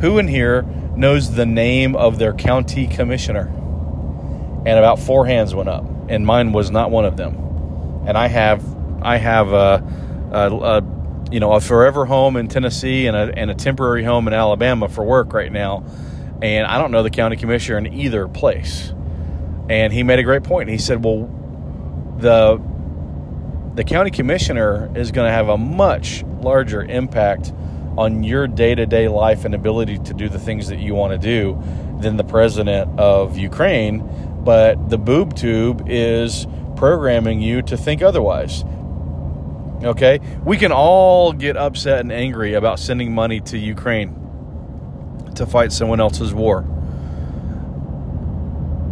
Who 0.00 0.18
in 0.18 0.28
here 0.28 0.62
knows 0.96 1.34
the 1.34 1.46
name 1.46 1.94
of 1.96 2.18
their 2.18 2.32
county 2.32 2.86
commissioner? 2.86 3.46
And 4.66 4.78
about 4.78 4.98
four 4.98 5.26
hands 5.26 5.54
went 5.54 5.68
up, 5.68 5.84
and 6.08 6.26
mine 6.26 6.52
was 6.52 6.70
not 6.70 6.90
one 6.90 7.04
of 7.04 7.16
them. 7.16 7.36
And 8.06 8.18
I 8.18 8.26
have, 8.26 8.64
I 9.02 9.16
have 9.16 9.52
a, 9.52 10.30
a, 10.32 10.54
a 10.56 10.80
you 11.30 11.40
know, 11.40 11.52
a 11.52 11.60
forever 11.60 12.06
home 12.06 12.36
in 12.36 12.48
Tennessee 12.48 13.06
and 13.06 13.16
a, 13.16 13.32
and 13.36 13.50
a 13.50 13.54
temporary 13.54 14.04
home 14.04 14.26
in 14.28 14.34
Alabama 14.34 14.88
for 14.88 15.04
work 15.04 15.32
right 15.32 15.52
now, 15.52 15.84
and 16.42 16.66
I 16.66 16.78
don't 16.78 16.90
know 16.90 17.02
the 17.02 17.10
county 17.10 17.36
commissioner 17.36 17.78
in 17.78 17.92
either 17.92 18.28
place. 18.28 18.92
And 19.68 19.92
he 19.92 20.02
made 20.02 20.18
a 20.18 20.22
great 20.22 20.44
point. 20.44 20.70
He 20.70 20.78
said, 20.78 21.04
"Well, 21.04 21.28
the 22.18 22.60
the 23.74 23.84
county 23.84 24.10
commissioner 24.10 24.90
is 24.96 25.12
going 25.12 25.28
to 25.28 25.32
have 25.32 25.48
a 25.48 25.58
much 25.58 26.24
larger 26.40 26.82
impact 26.82 27.52
on 27.96 28.22
your 28.22 28.46
day 28.46 28.74
to 28.74 28.86
day 28.86 29.08
life 29.08 29.44
and 29.44 29.54
ability 29.54 29.98
to 29.98 30.14
do 30.14 30.28
the 30.28 30.38
things 30.38 30.68
that 30.68 30.78
you 30.78 30.94
want 30.94 31.12
to 31.12 31.18
do 31.18 31.60
than 32.00 32.16
the 32.16 32.24
president 32.24 32.98
of 32.98 33.36
Ukraine. 33.36 34.08
But 34.44 34.88
the 34.88 34.98
boob 34.98 35.36
tube 35.36 35.84
is 35.88 36.46
programming 36.76 37.42
you 37.42 37.60
to 37.62 37.76
think 37.76 38.02
otherwise. 38.02 38.64
Okay? 39.82 40.20
We 40.44 40.56
can 40.56 40.72
all 40.72 41.32
get 41.32 41.56
upset 41.56 42.00
and 42.00 42.12
angry 42.12 42.54
about 42.54 42.78
sending 42.78 43.14
money 43.14 43.40
to 43.42 43.58
Ukraine 43.58 44.14
to 45.36 45.46
fight 45.46 45.72
someone 45.72 46.00
else's 46.00 46.34
war. 46.34 46.64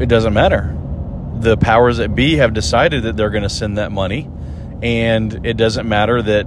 It 0.00 0.08
doesn't 0.08 0.34
matter. 0.34 0.76
The 1.38 1.56
powers 1.56 1.98
that 1.98 2.14
be 2.14 2.36
have 2.36 2.54
decided 2.54 3.02
that 3.04 3.16
they're 3.16 3.30
going 3.30 3.42
to 3.42 3.48
send 3.48 3.78
that 3.78 3.92
money, 3.92 4.30
and 4.82 5.46
it 5.46 5.56
doesn't 5.56 5.88
matter 5.88 6.22
that 6.22 6.46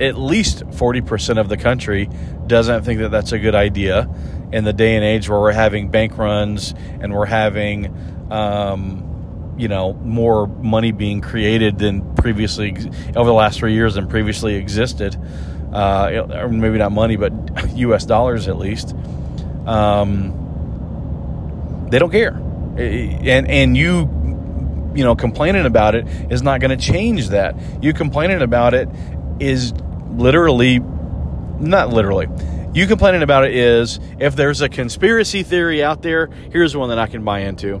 at 0.00 0.16
least 0.18 0.64
40% 0.64 1.38
of 1.38 1.48
the 1.48 1.56
country 1.56 2.08
doesn't 2.46 2.84
think 2.84 3.00
that 3.00 3.10
that's 3.10 3.32
a 3.32 3.38
good 3.38 3.54
idea. 3.54 4.08
in 4.52 4.64
the 4.64 4.72
day 4.72 4.96
and 4.96 5.04
age 5.04 5.28
where 5.28 5.38
we're 5.38 5.52
having 5.52 5.90
bank 5.90 6.18
runs 6.18 6.74
and 7.00 7.14
we're 7.14 7.24
having, 7.24 7.86
um, 8.32 9.09
you 9.60 9.68
know, 9.68 9.92
more 9.94 10.46
money 10.46 10.92
being 10.92 11.20
created 11.20 11.78
than 11.78 12.14
previously 12.14 12.74
over 13.14 13.28
the 13.28 13.34
last 13.34 13.58
three 13.58 13.74
years 13.74 13.94
than 13.94 14.08
previously 14.08 14.54
existed. 14.54 15.16
Uh, 15.72 16.26
or 16.32 16.48
maybe 16.48 16.78
not 16.78 16.90
money, 16.90 17.16
but 17.16 17.32
U.S. 17.76 18.04
dollars 18.04 18.48
at 18.48 18.58
least. 18.58 18.94
Um, 19.66 20.36
they 21.90 21.98
don't 21.98 22.10
care, 22.10 22.32
and 22.76 23.48
and 23.48 23.76
you 23.76 24.08
you 24.94 25.04
know 25.04 25.14
complaining 25.14 25.66
about 25.66 25.94
it 25.94 26.06
is 26.30 26.42
not 26.42 26.60
going 26.60 26.76
to 26.76 26.84
change 26.92 27.28
that 27.28 27.54
you 27.82 27.92
complaining 27.92 28.42
about 28.42 28.74
it 28.74 28.88
is 29.38 29.72
literally 30.10 30.80
not 31.60 31.90
literally 31.90 32.28
you 32.74 32.86
complaining 32.86 33.22
about 33.22 33.44
it 33.44 33.54
is 33.54 34.00
if 34.18 34.34
there's 34.34 34.60
a 34.60 34.68
conspiracy 34.68 35.42
theory 35.42 35.82
out 35.82 36.02
there 36.02 36.26
here's 36.52 36.76
one 36.76 36.88
that 36.88 36.98
i 36.98 37.06
can 37.06 37.24
buy 37.24 37.40
into 37.40 37.80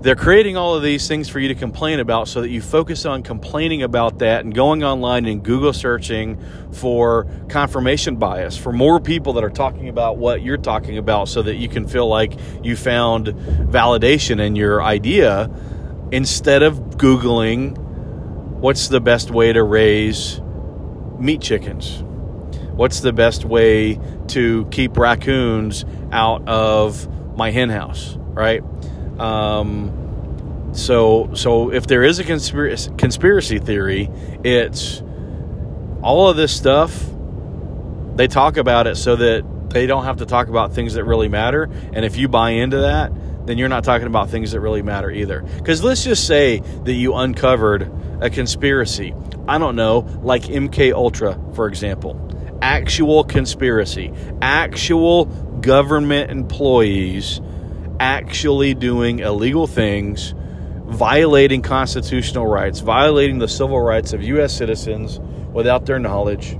they're 0.00 0.14
creating 0.14 0.56
all 0.56 0.74
of 0.74 0.82
these 0.82 1.08
things 1.08 1.28
for 1.28 1.40
you 1.40 1.48
to 1.48 1.54
complain 1.54 2.00
about 2.00 2.28
so 2.28 2.42
that 2.42 2.50
you 2.50 2.60
focus 2.60 3.06
on 3.06 3.22
complaining 3.22 3.82
about 3.82 4.18
that 4.18 4.44
and 4.44 4.54
going 4.54 4.84
online 4.84 5.24
and 5.26 5.42
Google 5.42 5.72
searching 5.72 6.40
for 6.72 7.26
confirmation 7.48 8.16
bias, 8.16 8.56
for 8.56 8.72
more 8.72 9.00
people 9.00 9.32
that 9.34 9.44
are 9.44 9.50
talking 9.50 9.88
about 9.88 10.18
what 10.18 10.42
you're 10.42 10.58
talking 10.58 10.98
about 10.98 11.28
so 11.28 11.42
that 11.42 11.56
you 11.56 11.68
can 11.68 11.88
feel 11.88 12.06
like 12.06 12.38
you 12.62 12.76
found 12.76 13.26
validation 13.26 14.40
in 14.40 14.54
your 14.54 14.82
idea 14.82 15.50
instead 16.12 16.62
of 16.62 16.78
Googling 16.96 17.76
what's 18.58 18.88
the 18.88 19.00
best 19.00 19.30
way 19.30 19.52
to 19.52 19.62
raise 19.62 20.40
meat 21.18 21.40
chickens? 21.40 22.02
What's 22.72 23.00
the 23.00 23.12
best 23.12 23.44
way 23.44 23.98
to 24.28 24.66
keep 24.66 24.96
raccoons 24.96 25.84
out 26.12 26.48
of 26.48 27.36
my 27.36 27.50
hen 27.50 27.70
house, 27.70 28.16
right? 28.18 28.62
Um, 29.18 30.72
so, 30.72 31.30
so 31.34 31.72
if 31.72 31.86
there 31.86 32.02
is 32.02 32.18
a 32.18 32.24
conspiracy, 32.24 32.90
conspiracy 32.98 33.58
theory, 33.58 34.10
it's 34.44 35.02
all 36.02 36.28
of 36.28 36.36
this 36.36 36.54
stuff. 36.54 37.04
They 38.16 38.26
talk 38.28 38.56
about 38.56 38.86
it 38.86 38.96
so 38.96 39.16
that 39.16 39.70
they 39.70 39.86
don't 39.86 40.04
have 40.04 40.18
to 40.18 40.26
talk 40.26 40.48
about 40.48 40.72
things 40.72 40.94
that 40.94 41.04
really 41.04 41.28
matter. 41.28 41.64
And 41.92 42.04
if 42.04 42.16
you 42.16 42.28
buy 42.28 42.50
into 42.50 42.78
that, 42.78 43.12
then 43.46 43.58
you're 43.58 43.68
not 43.68 43.84
talking 43.84 44.06
about 44.06 44.28
things 44.28 44.52
that 44.52 44.60
really 44.60 44.82
matter 44.82 45.10
either. 45.10 45.42
Because 45.42 45.82
let's 45.82 46.04
just 46.04 46.26
say 46.26 46.58
that 46.58 46.92
you 46.92 47.14
uncovered 47.14 47.90
a 48.20 48.28
conspiracy. 48.28 49.14
I 49.48 49.58
don't 49.58 49.76
know, 49.76 50.00
like 50.22 50.42
MK 50.44 50.92
Ultra, 50.92 51.38
for 51.54 51.68
example. 51.68 52.22
Actual 52.60 53.22
conspiracy, 53.22 54.12
actual 54.40 55.26
government 55.26 56.30
employees 56.30 57.40
actually 58.00 58.74
doing 58.74 59.20
illegal 59.20 59.66
things, 59.66 60.34
violating 60.84 61.62
constitutional 61.62 62.46
rights, 62.46 62.80
violating 62.80 63.38
the 63.38 63.48
civil 63.48 63.80
rights 63.80 64.12
of 64.12 64.22
U.S. 64.22 64.56
citizens 64.56 65.18
without 65.52 65.86
their 65.86 65.98
knowledge, 65.98 66.56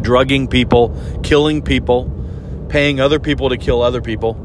drugging 0.00 0.48
people, 0.48 0.96
killing 1.22 1.62
people, 1.62 2.10
paying 2.68 3.00
other 3.00 3.18
people 3.18 3.50
to 3.50 3.56
kill 3.56 3.82
other 3.82 4.00
people. 4.00 4.40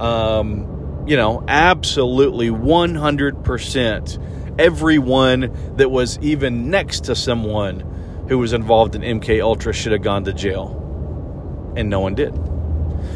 Um, 0.00 1.04
you 1.06 1.16
know, 1.16 1.44
absolutely 1.48 2.50
100% 2.50 4.58
everyone 4.58 5.76
that 5.76 5.90
was 5.90 6.18
even 6.18 6.70
next 6.70 7.04
to 7.04 7.14
someone 7.14 7.80
who 8.28 8.38
was 8.38 8.52
involved 8.52 8.94
in 8.94 9.02
MK 9.02 9.40
Ultra 9.40 9.72
should 9.72 9.92
have 9.92 10.02
gone 10.02 10.24
to 10.24 10.32
jail. 10.32 10.74
And 11.76 11.88
no 11.88 12.00
one 12.00 12.14
did. 12.14 12.34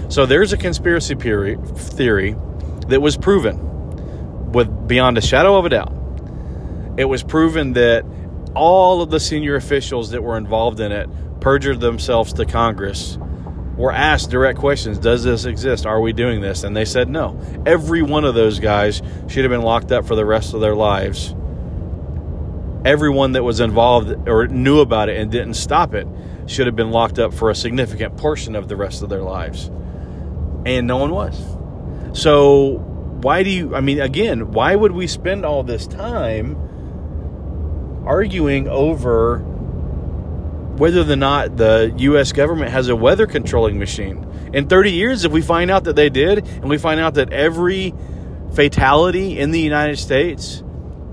So 0.09 0.27
there's 0.27 0.53
a 0.53 0.57
conspiracy 0.57 1.15
theory, 1.15 2.37
that 2.89 3.01
was 3.01 3.17
proven 3.17 4.53
with 4.53 4.87
beyond 4.87 5.19
a 5.19 5.21
shadow 5.21 5.57
of 5.57 5.65
a 5.65 5.71
doubt. 5.71 5.93
It 6.99 7.07
was 7.07 7.23
proven 7.23 7.73
that 7.75 8.05
all 8.55 9.01
of 9.01 9.11
the 9.11 9.21
senior 9.21 9.55
officials 9.55 10.11
that 10.11 10.23
were 10.23 10.37
involved 10.37 10.81
in 10.81 10.93
it 10.93 11.09
perjured 11.41 11.81
themselves 11.81 12.35
to 12.35 12.45
Congress 12.45 13.19
were 13.77 13.93
asked 13.93 14.31
direct 14.31 14.59
questions 14.59 14.99
Does 14.99 15.25
this 15.25 15.47
exist? 15.47 15.87
Are 15.87 16.01
we 16.01 16.13
doing 16.13 16.41
this? 16.41 16.65
And 16.65 16.77
they 16.77 16.85
said 16.85 17.09
no. 17.09 17.41
Every 17.65 18.03
one 18.03 18.25
of 18.25 18.35
those 18.35 18.59
guys 18.59 19.01
should 19.29 19.45
have 19.45 19.51
been 19.51 19.63
locked 19.63 19.91
up 19.91 20.07
for 20.07 20.15
the 20.15 20.27
rest 20.27 20.53
of 20.53 20.61
their 20.61 20.75
lives. 20.75 21.35
Everyone 22.85 23.33
that 23.33 23.45
was 23.45 23.61
involved 23.61 24.29
or 24.29 24.49
knew 24.49 24.81
about 24.81 25.09
it 25.09 25.17
and 25.17 25.31
didn't 25.31 25.55
stop 25.55 25.95
it 25.95 26.07
should 26.47 26.67
have 26.67 26.77
been 26.77 26.91
locked 26.91 27.19
up 27.19 27.33
for 27.33 27.49
a 27.49 27.55
significant 27.55 28.17
portion 28.19 28.55
of 28.55 28.69
the 28.69 28.77
rest 28.77 29.03
of 29.03 29.09
their 29.09 29.23
lives 29.23 29.71
and 30.65 30.87
no 30.87 30.97
one 30.97 31.11
was. 31.11 31.39
So, 32.13 32.79
why 33.23 33.43
do 33.43 33.51
you, 33.51 33.75
I 33.75 33.81
mean, 33.81 34.01
again, 34.01 34.53
why 34.53 34.75
would 34.75 34.93
we 34.93 35.07
spend 35.07 35.45
all 35.45 35.63
this 35.63 35.87
time 35.87 36.57
arguing 38.07 38.69
over 38.69 39.39
whether 39.39 41.03
or 41.03 41.17
not 41.17 41.57
the 41.57 41.95
U.S. 41.99 42.33
government 42.33 42.71
has 42.73 42.89
a 42.89 42.97
weather 42.97 43.27
controlling 43.27 43.79
machine? 43.79 44.27
In 44.53 44.69
30 44.69 44.93
years, 44.93 45.25
if 45.25 45.33
we 45.33 45.41
find 45.41 45.71
out 45.71 45.85
that 45.85 45.97
they 45.97 46.11
did, 46.11 46.47
and 46.47 46.69
we 46.69 46.79
find 46.79 47.01
out 47.01 47.15
that 47.15 47.33
every 47.33 47.95
fatality 48.55 49.39
in 49.39 49.51
the 49.51 49.61
United 49.61 49.99
States 49.99 50.63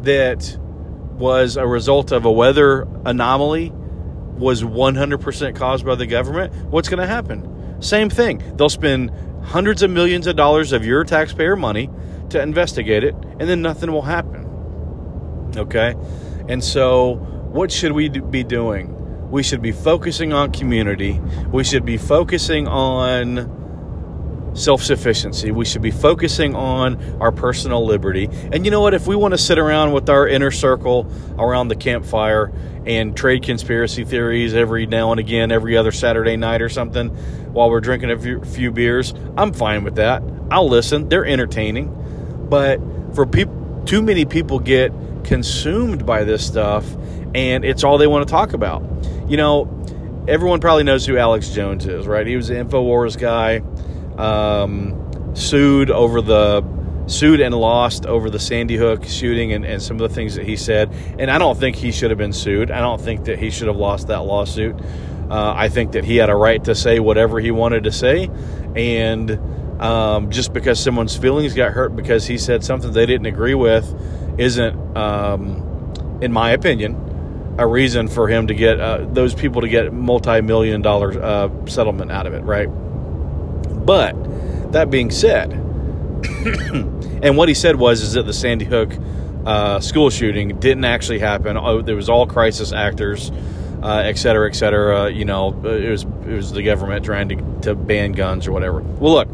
that 0.02 0.58
was 0.60 1.58
a 1.58 1.66
result 1.68 2.12
of 2.12 2.26
a 2.26 2.32
weather 2.32 2.88
anomaly 3.06 3.72
was 3.72 4.64
100% 4.64 5.56
caused 5.56 5.86
by 5.86 5.96
the 5.96 6.06
government, 6.06 6.54
what's 6.70 6.90
going 6.90 7.00
to 7.00 7.08
happen? 7.08 7.82
Same 7.82 8.10
thing. 8.10 8.42
They'll 8.56 8.70
spend 8.70 9.12
hundreds 9.50 9.82
of 9.82 9.90
millions 9.90 10.28
of 10.28 10.36
dollars 10.36 10.72
of 10.72 10.86
your 10.86 11.04
taxpayer 11.04 11.56
money 11.56 11.90
to 12.30 12.42
investigate 12.42 13.04
it, 13.04 13.16
and 13.40 13.50
then 13.50 13.62
nothing 13.62 13.92
will 13.92 14.04
happen. 14.04 14.46
Okay? 15.58 15.96
And 16.48 16.64
so, 16.64 17.16
what 17.52 17.72
should 17.72 17.92
we 17.92 18.10
be 18.10 18.44
doing? 18.44 18.96
We 19.32 19.44
should 19.44 19.62
be 19.62 19.72
focusing 19.72 20.34
on 20.34 20.52
community. 20.52 21.20
We 21.52 21.64
should 21.64 21.86
be 21.86 21.98
focusing 21.98 22.68
on 22.68 24.54
self 24.56 24.84
sufficiency. 24.84 25.52
We 25.52 25.66
should 25.66 25.82
be 25.82 25.92
focusing 25.92 26.56
on 26.56 27.20
our 27.20 27.32
personal 27.32 27.86
liberty. 27.86 28.30
And 28.52 28.66
you 28.66 28.72
know 28.72 28.82
what? 28.82 28.94
If 28.94 29.08
we 29.08 29.16
want 29.16 29.34
to 29.34 29.38
sit 29.38 29.58
around 29.58 29.94
with 29.94 30.10
our 30.10 30.28
inner 30.28 30.52
circle 30.52 31.12
around 31.38 31.70
the 31.70 31.76
campfire 31.76 32.52
and 32.90 33.16
trade 33.16 33.44
conspiracy 33.44 34.04
theories 34.04 34.56
every 34.56 34.88
now 34.88 35.12
and 35.12 35.20
again, 35.20 35.52
every 35.52 35.78
other 35.78 35.92
Saturday 35.92 36.36
night 36.36 36.60
or 36.60 36.70
something, 36.70 37.10
while 37.54 37.70
we're 37.70 37.82
drinking 37.82 38.10
a 38.10 38.44
few, 38.44 38.72
beers, 38.72 39.14
I'm 39.38 39.54
fine 39.54 39.84
with 39.84 39.96
that. 39.98 40.24
I'll 40.50 40.68
listen. 40.68 41.08
They're 41.08 41.24
entertaining. 41.26 42.48
But 42.50 42.80
for 43.14 43.28
people, 43.28 43.84
too 43.86 44.02
many 44.02 44.26
people 44.26 44.58
get 44.58 44.92
consumed 45.24 46.08
by 46.08 46.24
this 46.24 46.44
stuff, 46.44 46.84
and 47.36 47.64
it's 47.64 47.84
all 47.84 48.00
they 48.00 48.08
want 48.08 48.28
to 48.28 48.32
talk 48.32 48.54
about. 48.54 48.82
You 49.28 49.38
know, 49.38 50.26
everyone 50.28 50.60
probably 50.60 50.84
knows 50.84 51.06
who 51.06 51.16
Alex 51.16 51.52
Jones 51.52 51.86
is, 51.86 52.08
right? 52.08 52.26
He 52.26 52.36
was 52.36 52.48
the 52.48 52.56
Infowars 52.56 53.20
guy, 53.20 53.62
um, 54.18 55.36
sued 55.36 55.92
over 55.92 56.24
the 56.24 56.64
sued 57.10 57.42
and 57.42 57.54
lost 57.56 58.06
over 58.06 58.30
the 58.30 58.40
Sandy 58.40 58.78
Hook 58.78 59.04
shooting 59.06 59.52
and, 59.54 59.66
and 59.66 59.82
some 59.82 60.00
of 60.00 60.08
the 60.08 60.14
things 60.16 60.36
that 60.36 60.46
he 60.46 60.56
said. 60.56 60.92
And 61.18 61.30
I 61.32 61.38
don't 61.38 61.58
think 61.58 61.76
he 61.76 61.92
should 61.92 62.12
have 62.12 62.18
been 62.18 62.34
sued. 62.34 62.72
I 62.72 62.80
don't 62.80 63.02
think 63.02 63.26
that 63.26 63.40
he 63.40 63.50
should 63.50 63.68
have 63.68 63.78
lost 63.78 64.08
that 64.08 64.20
lawsuit. 64.20 64.76
Uh, 65.30 65.54
I 65.56 65.70
think 65.70 65.92
that 65.92 66.04
he 66.04 66.18
had 66.18 66.30
a 66.30 66.36
right 66.36 66.64
to 66.64 66.74
say 66.74 67.00
whatever 67.00 67.40
he 67.40 67.52
wanted 67.52 67.84
to 67.84 67.92
say, 67.92 68.32
and 68.76 69.40
um, 69.80 70.32
just 70.32 70.54
because 70.54 70.80
someone's 70.80 71.16
feelings 71.16 71.54
got 71.54 71.72
hurt 71.72 71.96
because 71.96 72.26
he 72.26 72.38
said 72.38 72.64
something 72.64 72.92
they 72.92 73.06
didn't 73.06 73.28
agree 73.28 73.54
with, 73.54 73.94
isn't, 74.40 74.98
um, 74.98 76.18
in 76.22 76.34
my 76.34 76.52
opinion, 76.52 77.56
a 77.60 77.68
reason 77.68 78.08
for 78.08 78.28
him 78.28 78.48
to 78.48 78.54
get 78.54 78.80
uh, 78.80 79.06
those 79.12 79.36
people 79.36 79.62
to 79.62 79.68
get 79.68 79.94
multi-million 79.94 80.82
dollar 80.82 81.12
uh, 81.22 81.50
settlement 81.66 82.12
out 82.12 82.26
of 82.26 82.34
it, 82.34 82.42
right? 82.42 82.68
But 83.86 84.72
that 84.72 84.90
being 84.90 85.12
said, 85.12 85.52
and 87.22 87.38
what 87.38 87.48
he 87.50 87.56
said 87.56 87.76
was 87.76 88.02
is 88.02 88.14
that 88.14 88.24
the 88.24 88.34
Sandy 88.34 88.66
Hook 88.66 88.94
uh, 89.46 89.80
school 89.80 90.10
shooting 90.10 90.60
didn't 90.60 90.86
actually 90.86 91.20
happen. 91.20 91.58
Oh, 91.58 91.82
there 91.82 91.96
was 91.96 92.10
all 92.10 92.28
crisis 92.28 92.74
actors 92.74 93.32
uh, 93.82 94.04
et 94.06 94.18
cetera, 94.18 94.50
et 94.50 94.54
cetera. 94.54 95.10
You 95.10 95.26
know, 95.26 95.50
it 95.66 95.90
was 95.90 96.04
it 96.04 96.34
was 96.34 96.52
the 96.52 96.64
government 96.64 97.06
trying 97.06 97.30
to, 97.30 97.62
to 97.62 97.76
ban 97.76 98.12
guns 98.12 98.48
or 98.48 98.52
whatever. 98.52 98.82
Well, 98.82 99.14
look, 99.14 99.30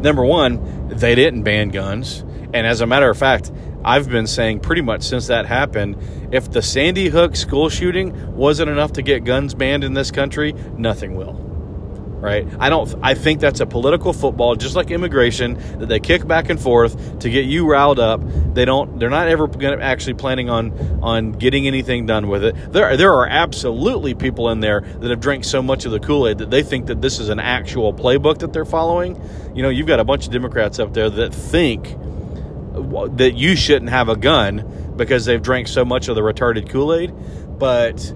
number 0.00 0.24
one, 0.24 0.88
they 0.88 1.14
didn't 1.14 1.42
ban 1.42 1.70
guns, 1.70 2.20
and 2.52 2.66
as 2.66 2.80
a 2.80 2.86
matter 2.86 3.08
of 3.08 3.18
fact, 3.18 3.50
I've 3.84 4.08
been 4.08 4.26
saying 4.26 4.60
pretty 4.60 4.82
much 4.82 5.02
since 5.02 5.28
that 5.28 5.46
happened, 5.46 5.96
if 6.32 6.50
the 6.50 6.62
Sandy 6.62 7.08
Hook 7.08 7.36
school 7.36 7.68
shooting 7.68 8.34
wasn't 8.34 8.70
enough 8.70 8.94
to 8.94 9.02
get 9.02 9.24
guns 9.24 9.54
banned 9.54 9.84
in 9.84 9.94
this 9.94 10.10
country, 10.10 10.52
nothing 10.76 11.14
will. 11.14 11.45
Right? 12.20 12.46
I 12.58 12.70
don't. 12.70 12.92
I 13.02 13.14
think 13.14 13.40
that's 13.40 13.60
a 13.60 13.66
political 13.66 14.12
football, 14.12 14.56
just 14.56 14.74
like 14.74 14.90
immigration, 14.90 15.54
that 15.78 15.88
they 15.88 16.00
kick 16.00 16.26
back 16.26 16.48
and 16.48 16.60
forth 16.60 17.20
to 17.20 17.30
get 17.30 17.44
you 17.44 17.70
riled 17.70 17.98
up. 17.98 18.20
They 18.54 18.64
don't. 18.64 18.98
They're 18.98 19.10
not 19.10 19.28
ever 19.28 19.46
going 19.46 19.78
to 19.78 19.84
actually 19.84 20.14
planning 20.14 20.50
on 20.50 20.72
on 21.02 21.32
getting 21.32 21.66
anything 21.66 22.06
done 22.06 22.28
with 22.28 22.44
it. 22.44 22.72
There 22.72 22.96
there 22.96 23.12
are 23.12 23.26
absolutely 23.26 24.14
people 24.14 24.50
in 24.50 24.60
there 24.60 24.80
that 24.80 25.10
have 25.10 25.20
drank 25.20 25.44
so 25.44 25.62
much 25.62 25.84
of 25.84 25.92
the 25.92 26.00
Kool 26.00 26.28
Aid 26.28 26.38
that 26.38 26.50
they 26.50 26.62
think 26.62 26.86
that 26.86 27.00
this 27.00 27.18
is 27.18 27.28
an 27.28 27.40
actual 27.40 27.92
playbook 27.92 28.38
that 28.38 28.52
they're 28.52 28.64
following. 28.64 29.20
You 29.54 29.62
know, 29.62 29.68
you've 29.68 29.86
got 29.86 30.00
a 30.00 30.04
bunch 30.04 30.26
of 30.26 30.32
Democrats 30.32 30.78
up 30.78 30.94
there 30.94 31.10
that 31.10 31.34
think 31.34 31.96
uh, 32.74 33.08
that 33.16 33.34
you 33.34 33.56
shouldn't 33.56 33.90
have 33.90 34.08
a 34.08 34.16
gun 34.16 34.94
because 34.96 35.26
they've 35.26 35.42
drank 35.42 35.68
so 35.68 35.84
much 35.84 36.08
of 36.08 36.14
the 36.14 36.22
retarded 36.22 36.70
Kool 36.70 36.94
Aid, 36.94 37.12
but 37.58 38.14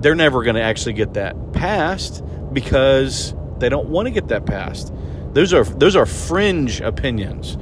they're 0.00 0.14
never 0.14 0.42
going 0.42 0.56
to 0.56 0.62
actually 0.62 0.94
get 0.94 1.14
that 1.14 1.52
passed 1.52 2.22
because 2.52 3.34
they 3.60 3.68
don't 3.68 3.88
want 3.88 4.06
to 4.06 4.10
get 4.10 4.28
that 4.28 4.46
passed. 4.46 4.92
Those 5.32 5.52
are 5.52 5.64
those 5.64 5.96
are 5.96 6.06
fringe 6.06 6.80
opinions, 6.80 7.56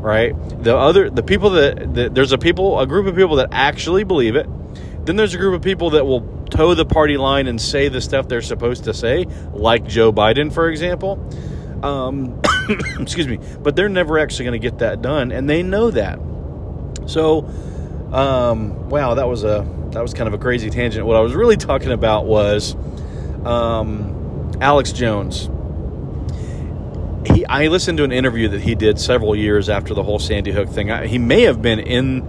right? 0.00 0.34
The 0.62 0.76
other 0.76 1.08
the 1.10 1.22
people 1.22 1.50
that, 1.50 2.14
there's 2.14 2.32
a 2.32 2.38
people 2.38 2.78
a 2.80 2.86
group 2.86 3.06
of 3.06 3.16
people 3.16 3.36
that 3.36 3.48
actually 3.52 4.04
believe 4.04 4.36
it. 4.36 4.46
Then 5.06 5.16
there's 5.16 5.34
a 5.34 5.38
group 5.38 5.54
of 5.54 5.62
people 5.62 5.90
that 5.90 6.06
will 6.06 6.22
toe 6.50 6.74
the 6.74 6.86
party 6.86 7.16
line 7.16 7.46
and 7.46 7.60
say 7.60 7.88
the 7.88 8.00
stuff 8.00 8.28
they're 8.28 8.42
supposed 8.42 8.84
to 8.84 8.94
say, 8.94 9.26
like 9.52 9.86
Joe 9.86 10.12
Biden, 10.12 10.52
for 10.52 10.68
example. 10.68 11.18
Um, 11.82 12.40
excuse 12.98 13.28
me, 13.28 13.38
but 13.62 13.76
they're 13.76 13.90
never 13.90 14.18
actually 14.18 14.46
going 14.46 14.60
to 14.60 14.70
get 14.70 14.78
that 14.78 15.02
done, 15.02 15.32
and 15.32 15.48
they 15.48 15.62
know 15.62 15.90
that. 15.90 16.18
So, 17.06 17.44
um, 18.12 18.88
wow, 18.88 19.14
that 19.14 19.28
was 19.28 19.44
a 19.44 19.66
that 19.90 20.02
was 20.02 20.14
kind 20.14 20.28
of 20.28 20.34
a 20.34 20.38
crazy 20.38 20.70
tangent. 20.70 21.06
What 21.06 21.16
I 21.16 21.20
was 21.20 21.34
really 21.34 21.56
talking 21.56 21.92
about 21.92 22.26
was 22.26 22.74
um, 23.44 24.13
Alex 24.60 24.92
Jones. 24.92 25.50
He, 27.26 27.46
I 27.46 27.68
listened 27.68 27.98
to 27.98 28.04
an 28.04 28.12
interview 28.12 28.48
that 28.48 28.60
he 28.60 28.74
did 28.74 29.00
several 29.00 29.34
years 29.34 29.68
after 29.68 29.94
the 29.94 30.02
whole 30.02 30.18
Sandy 30.18 30.52
Hook 30.52 30.68
thing. 30.68 30.90
I, 30.90 31.06
he 31.06 31.18
may 31.18 31.42
have 31.42 31.62
been 31.62 31.78
in 31.78 32.28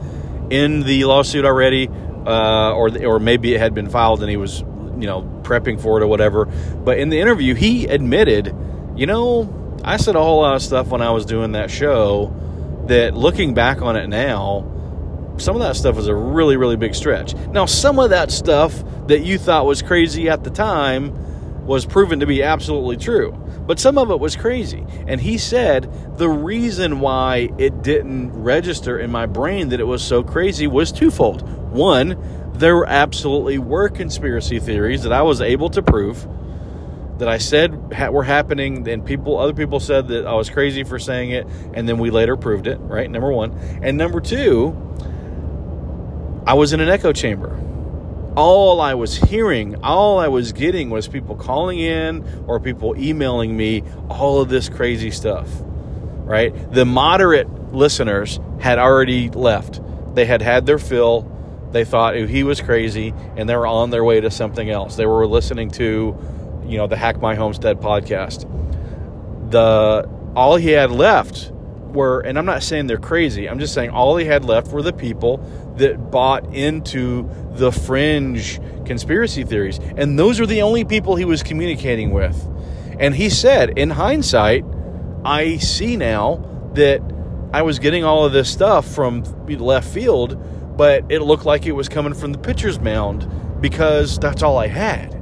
in 0.49 0.83
the 0.83 1.05
lawsuit 1.05 1.43
already, 1.43 1.89
uh, 1.89 2.73
or 2.73 2.89
or 3.05 3.19
maybe 3.19 3.53
it 3.53 3.59
had 3.59 3.73
been 3.73 3.89
filed 3.89 4.21
and 4.21 4.29
he 4.29 4.38
was, 4.38 4.61
you 4.61 5.07
know, 5.07 5.23
prepping 5.43 5.81
for 5.81 5.99
it 5.99 6.03
or 6.03 6.07
whatever. 6.07 6.45
But 6.45 6.99
in 6.99 7.09
the 7.09 7.19
interview, 7.19 7.55
he 7.55 7.88
admitted, 7.88 8.55
you 8.95 9.05
know, 9.05 9.79
I 9.83 9.97
said 9.97 10.15
a 10.15 10.23
whole 10.23 10.41
lot 10.41 10.55
of 10.55 10.61
stuff 10.61 10.88
when 10.88 11.01
I 11.01 11.11
was 11.11 11.25
doing 11.25 11.51
that 11.53 11.69
show 11.69 12.33
that, 12.88 13.15
looking 13.15 13.53
back 13.53 13.81
on 13.81 13.95
it 13.95 14.07
now, 14.07 14.71
some 15.38 15.55
of 15.55 15.61
that 15.61 15.75
stuff 15.75 15.95
was 15.95 16.07
a 16.07 16.15
really, 16.15 16.57
really 16.57 16.77
big 16.77 16.95
stretch. 16.95 17.35
Now, 17.35 17.65
some 17.65 17.99
of 17.99 18.11
that 18.11 18.31
stuff 18.31 18.83
that 19.07 19.19
you 19.21 19.38
thought 19.38 19.65
was 19.65 19.81
crazy 19.81 20.29
at 20.29 20.43
the 20.43 20.49
time 20.49 21.13
was 21.65 21.86
proven 21.86 22.19
to 22.19 22.25
be 22.25 22.43
absolutely 22.43 22.97
true, 22.97 23.32
but 23.65 23.80
some 23.80 23.97
of 23.97 24.12
it 24.12 24.19
was 24.19 24.36
crazy. 24.36 24.86
And 25.08 25.19
he 25.19 25.38
said 25.38 26.17
the 26.17 26.30
reason 26.30 26.99
why 26.99 27.49
it 27.58 27.82
didn't 27.82 28.32
register 28.32 28.99
in 28.99 29.12
my 29.12 29.25
brain 29.25 29.69
that 29.69 29.80
it 29.80 29.86
was 29.86 30.04
so 30.04 30.23
crazy 30.23 30.67
was 30.67 30.91
twofold. 30.91 31.41
One, 31.71 32.51
there 32.54 32.86
absolutely 32.86 33.58
were 33.58 33.89
conspiracy 33.89 34.60
theories 34.60 35.04
that 35.04 35.12
I 35.12 35.23
was 35.23 35.41
able 35.41 35.69
to 35.71 35.82
prove 35.82 36.28
that 37.17 37.28
I 37.28 37.38
said 37.38 38.12
were 38.12 38.23
happening, 38.23 38.88
and 38.88 39.06
people, 39.06 39.39
other 39.39 39.54
people 39.54 39.80
said 39.80 40.10
that 40.10 40.28
I 40.28 40.34
was 40.34 40.49
crazy 40.49 40.84
for 40.84 40.99
saying 40.99 41.32
it, 41.32 41.47
and 41.73 41.88
then 41.88 41.97
we 41.97 42.10
later 42.10 42.36
proved 42.36 42.67
it. 42.67 42.78
Right, 42.78 43.10
number 43.10 43.32
one, 43.32 43.54
and 43.82 43.97
number 43.97 44.19
two, 44.19 44.75
I 46.45 46.54
was 46.56 46.73
in 46.73 46.80
an 46.82 46.89
echo 46.89 47.13
chamber. 47.13 47.58
All 48.36 48.82
I 48.82 48.93
was 48.95 49.15
hearing, 49.15 49.84
all 49.84 50.19
I 50.19 50.28
was 50.28 50.52
getting 50.52 50.89
was 50.89 51.08
people 51.08 51.36
calling 51.36 51.80
in 51.80 52.43
or 52.48 52.60
people 52.60 52.98
emailing 52.98 53.56
me 53.56 53.84
all 54.10 54.41
of 54.41 54.50
this 54.50 54.67
crazy 54.67 55.12
stuff. 55.12 55.48
Right? 55.62 56.54
The 56.74 56.86
moderate 56.86 57.50
listeners 57.74 58.39
had 58.60 58.80
already 58.80 59.30
left. 59.30 59.80
They 60.15 60.26
had 60.26 60.41
had 60.41 60.65
their 60.65 60.80
fill. 60.80 61.32
They 61.71 61.86
thought 61.86 62.15
he 62.15 62.43
was 62.43 62.62
crazy 62.62 63.13
and 63.36 63.48
they 63.48 63.56
were 63.56 63.67
on 63.67 63.89
their 63.89 64.04
way 64.04 64.21
to 64.21 64.32
something 64.32 64.69
else. 64.69 64.95
They 64.95 65.06
were 65.06 65.28
listening 65.28 65.71
to, 65.71 66.17
you 66.65 66.78
know, 66.78 66.88
the 66.88 66.98
Hack 66.98 67.21
My 67.21 67.36
Homestead 67.36 67.80
podcast. 67.80 68.50
The 69.52 70.10
all 70.36 70.58
he 70.58 70.69
had 70.71 70.91
left 70.91 71.52
were, 71.93 72.19
and 72.19 72.38
I'm 72.38 72.45
not 72.45 72.63
saying 72.63 72.88
they're 72.88 72.98
crazy, 72.98 73.48
I'm 73.50 73.60
just 73.60 73.74
saying 73.74 73.89
all 73.91 74.17
he 74.17 74.26
had 74.26 74.43
left 74.43 74.71
were 74.71 74.82
the 74.82 74.93
people 74.93 75.38
that 75.77 76.11
bought 76.11 76.53
into 76.53 77.29
the 77.53 77.71
fringe 77.71 78.59
conspiracy 78.85 79.43
theories. 79.43 79.79
And 79.97 80.17
those 80.17 80.39
are 80.39 80.45
the 80.45 80.61
only 80.61 80.85
people 80.85 81.15
he 81.15 81.25
was 81.25 81.43
communicating 81.43 82.11
with. 82.11 82.47
And 82.99 83.15
he 83.15 83.29
said, 83.29 83.77
in 83.77 83.89
hindsight, 83.89 84.63
I 85.23 85.57
see 85.57 85.97
now 85.97 86.71
that 86.73 87.01
I 87.53 87.61
was 87.61 87.79
getting 87.79 88.03
all 88.03 88.25
of 88.25 88.33
this 88.33 88.49
stuff 88.49 88.85
from 88.85 89.23
left 89.47 89.88
field, 89.88 90.77
but 90.77 91.05
it 91.09 91.21
looked 91.21 91.45
like 91.45 91.65
it 91.65 91.71
was 91.71 91.89
coming 91.89 92.13
from 92.13 92.31
the 92.31 92.38
pitcher's 92.38 92.79
mound 92.79 93.29
because 93.61 94.19
that's 94.19 94.43
all 94.43 94.57
I 94.57 94.67
had. 94.67 95.13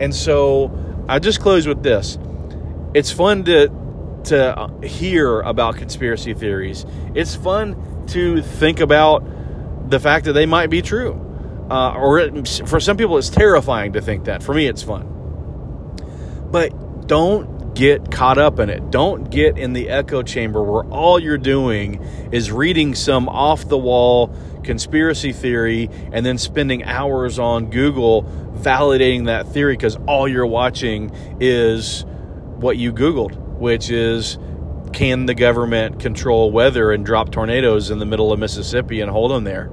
And 0.00 0.14
so 0.14 1.04
I 1.08 1.18
just 1.18 1.40
close 1.40 1.66
with 1.66 1.82
this. 1.82 2.18
It's 2.94 3.10
fun 3.10 3.44
to 3.44 3.70
to 4.24 4.70
hear 4.82 5.40
about 5.42 5.76
conspiracy 5.76 6.34
theories. 6.34 6.84
It's 7.14 7.36
fun 7.36 8.04
to 8.08 8.42
think 8.42 8.80
about 8.80 9.24
the 9.88 10.00
fact 10.00 10.26
that 10.26 10.32
they 10.32 10.46
might 10.46 10.70
be 10.70 10.82
true. 10.82 11.22
Uh, 11.70 11.92
or 11.94 12.18
it, 12.18 12.48
for 12.66 12.78
some 12.78 12.96
people, 12.96 13.18
it's 13.18 13.28
terrifying 13.28 13.94
to 13.94 14.00
think 14.00 14.24
that. 14.24 14.42
For 14.42 14.54
me, 14.54 14.66
it's 14.66 14.82
fun. 14.82 15.12
But 16.50 17.06
don't 17.08 17.74
get 17.74 18.10
caught 18.10 18.38
up 18.38 18.58
in 18.58 18.70
it. 18.70 18.90
Don't 18.90 19.30
get 19.30 19.58
in 19.58 19.72
the 19.72 19.90
echo 19.90 20.22
chamber 20.22 20.62
where 20.62 20.84
all 20.84 21.18
you're 21.18 21.38
doing 21.38 22.02
is 22.32 22.50
reading 22.50 22.94
some 22.94 23.28
off 23.28 23.68
the 23.68 23.76
wall 23.76 24.34
conspiracy 24.64 25.32
theory 25.32 25.90
and 26.12 26.24
then 26.24 26.38
spending 26.38 26.84
hours 26.84 27.38
on 27.38 27.70
Google 27.70 28.22
validating 28.56 29.26
that 29.26 29.48
theory 29.48 29.74
because 29.74 29.96
all 30.06 30.26
you're 30.26 30.46
watching 30.46 31.10
is 31.40 32.04
what 32.56 32.76
you 32.76 32.92
Googled 32.92 33.46
which 33.58 33.90
is 33.90 34.38
can 34.92 35.26
the 35.26 35.34
government 35.34 36.00
control 36.00 36.50
weather 36.50 36.92
and 36.92 37.04
drop 37.04 37.30
tornadoes 37.30 37.90
in 37.90 37.98
the 37.98 38.06
middle 38.06 38.32
of 38.32 38.38
Mississippi 38.38 39.00
and 39.00 39.10
hold 39.10 39.30
them 39.30 39.44
there? 39.44 39.70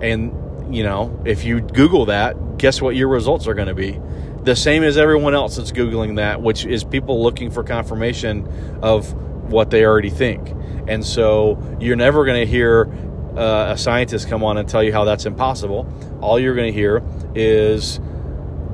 And, 0.00 0.74
you 0.74 0.82
know, 0.82 1.22
if 1.24 1.44
you 1.44 1.60
Google 1.60 2.06
that, 2.06 2.58
guess 2.58 2.80
what 2.80 2.96
your 2.96 3.08
results 3.08 3.46
are 3.46 3.54
going 3.54 3.68
to 3.68 3.74
be? 3.74 4.00
The 4.44 4.56
same 4.56 4.82
as 4.82 4.96
everyone 4.96 5.34
else 5.34 5.56
that's 5.56 5.72
Googling 5.72 6.16
that, 6.16 6.40
which 6.40 6.64
is 6.64 6.84
people 6.84 7.22
looking 7.22 7.50
for 7.50 7.62
confirmation 7.62 8.46
of 8.82 9.12
what 9.50 9.70
they 9.70 9.84
already 9.84 10.10
think. 10.10 10.54
And 10.88 11.04
so 11.04 11.76
you're 11.80 11.96
never 11.96 12.24
going 12.24 12.40
to 12.40 12.46
hear 12.46 12.90
uh, 13.36 13.72
a 13.74 13.78
scientist 13.78 14.28
come 14.28 14.42
on 14.42 14.56
and 14.58 14.68
tell 14.68 14.82
you 14.82 14.92
how 14.92 15.04
that's 15.04 15.26
impossible. 15.26 15.86
All 16.20 16.38
you're 16.38 16.54
going 16.54 16.72
to 16.72 16.78
hear 16.78 17.02
is 17.34 18.00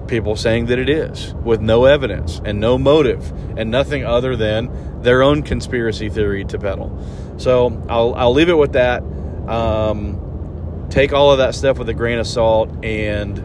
people 0.06 0.36
saying 0.36 0.66
that 0.66 0.78
it 0.78 0.88
is 0.88 1.34
with 1.34 1.60
no 1.60 1.84
evidence 1.84 2.40
and 2.44 2.60
no 2.60 2.78
motive 2.78 3.30
and 3.58 3.70
nothing 3.70 4.04
other 4.04 4.36
than 4.36 5.02
their 5.02 5.22
own 5.22 5.42
conspiracy 5.42 6.08
theory 6.08 6.44
to 6.44 6.58
peddle. 6.58 6.96
So 7.36 7.82
I'll, 7.88 8.14
I'll 8.14 8.32
leave 8.32 8.48
it 8.48 8.58
with 8.58 8.72
that. 8.72 9.02
Um, 9.48 10.86
take 10.90 11.12
all 11.12 11.30
of 11.32 11.38
that 11.38 11.54
stuff 11.54 11.78
with 11.78 11.88
a 11.88 11.94
grain 11.94 12.18
of 12.18 12.26
salt 12.26 12.70
and 12.84 13.38